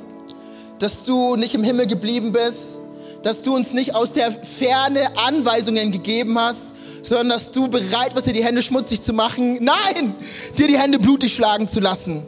dass 0.77 1.03
du 1.05 1.35
nicht 1.35 1.55
im 1.55 1.63
Himmel 1.63 1.87
geblieben 1.87 2.31
bist, 2.31 2.77
dass 3.23 3.41
du 3.41 3.55
uns 3.55 3.73
nicht 3.73 3.95
aus 3.95 4.13
der 4.13 4.31
Ferne 4.31 5.01
Anweisungen 5.27 5.91
gegeben 5.91 6.37
hast, 6.39 6.75
sondern 7.01 7.29
dass 7.29 7.51
du 7.51 7.67
bereit 7.67 8.13
warst, 8.13 8.27
dir 8.27 8.33
die 8.33 8.43
Hände 8.43 8.61
schmutzig 8.61 9.01
zu 9.01 9.13
machen. 9.13 9.57
Nein, 9.63 10.15
dir 10.57 10.67
die 10.67 10.77
Hände 10.77 10.99
blutig 10.99 11.33
schlagen 11.33 11.67
zu 11.67 11.79
lassen. 11.79 12.23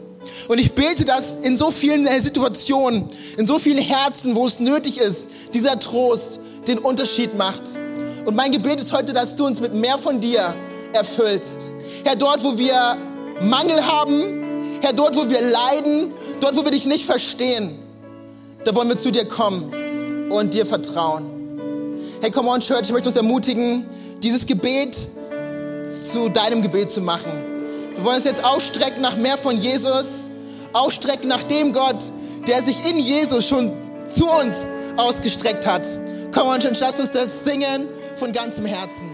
Und 0.48 0.58
ich 0.58 0.72
bete, 0.74 1.04
dass 1.04 1.36
in 1.42 1.56
so 1.56 1.70
vielen 1.70 2.06
Situationen, 2.22 3.08
in 3.36 3.46
so 3.46 3.58
vielen 3.58 3.78
Herzen, 3.78 4.34
wo 4.34 4.46
es 4.46 4.60
nötig 4.60 4.98
ist, 4.98 5.28
dieser 5.52 5.78
Trost 5.78 6.40
den 6.66 6.78
Unterschied 6.78 7.36
macht. 7.36 7.62
Und 8.24 8.34
mein 8.34 8.52
Gebet 8.52 8.80
ist 8.80 8.92
heute, 8.92 9.12
dass 9.12 9.36
du 9.36 9.46
uns 9.46 9.60
mit 9.60 9.74
mehr 9.74 9.98
von 9.98 10.20
dir 10.20 10.54
erfüllst. 10.92 11.70
Herr, 12.04 12.16
dort, 12.16 12.42
wo 12.42 12.58
wir 12.58 12.96
Mangel 13.40 13.84
haben, 13.84 14.78
Herr, 14.80 14.92
dort, 14.92 15.16
wo 15.16 15.28
wir 15.28 15.40
leiden, 15.40 16.12
dort, 16.40 16.56
wo 16.56 16.64
wir 16.64 16.70
dich 16.70 16.86
nicht 16.86 17.04
verstehen, 17.04 17.78
da 18.64 18.74
wollen 18.74 18.88
wir 18.88 18.96
zu 18.96 19.10
dir 19.10 19.26
kommen 19.26 20.30
und 20.30 20.54
dir 20.54 20.66
vertrauen. 20.66 21.34
Hey, 22.20 22.30
come 22.30 22.48
on, 22.48 22.60
Church, 22.60 22.82
ich 22.82 22.92
möchte 22.92 23.08
uns 23.08 23.16
ermutigen, 23.16 23.84
dieses 24.22 24.46
Gebet 24.46 24.96
zu 25.84 26.30
deinem 26.30 26.62
Gebet 26.62 26.90
zu 26.90 27.02
machen. 27.02 27.53
Wir 27.94 28.04
wollen 28.04 28.16
uns 28.16 28.24
jetzt 28.24 28.44
ausstrecken 28.44 29.02
nach 29.02 29.16
mehr 29.16 29.38
von 29.38 29.56
Jesus, 29.56 30.28
ausstrecken 30.72 31.28
nach 31.28 31.44
dem 31.44 31.72
Gott, 31.72 32.02
der 32.46 32.62
sich 32.62 32.90
in 32.90 32.98
Jesus 32.98 33.46
schon 33.46 33.72
zu 34.06 34.28
uns 34.28 34.68
ausgestreckt 34.96 35.66
hat. 35.66 35.86
On, 36.36 36.60
Church, 36.60 36.80
lasst 36.80 36.98
uns 36.98 37.12
das 37.12 37.44
singen 37.44 37.88
von 38.16 38.32
ganzem 38.32 38.66
Herzen. 38.66 39.13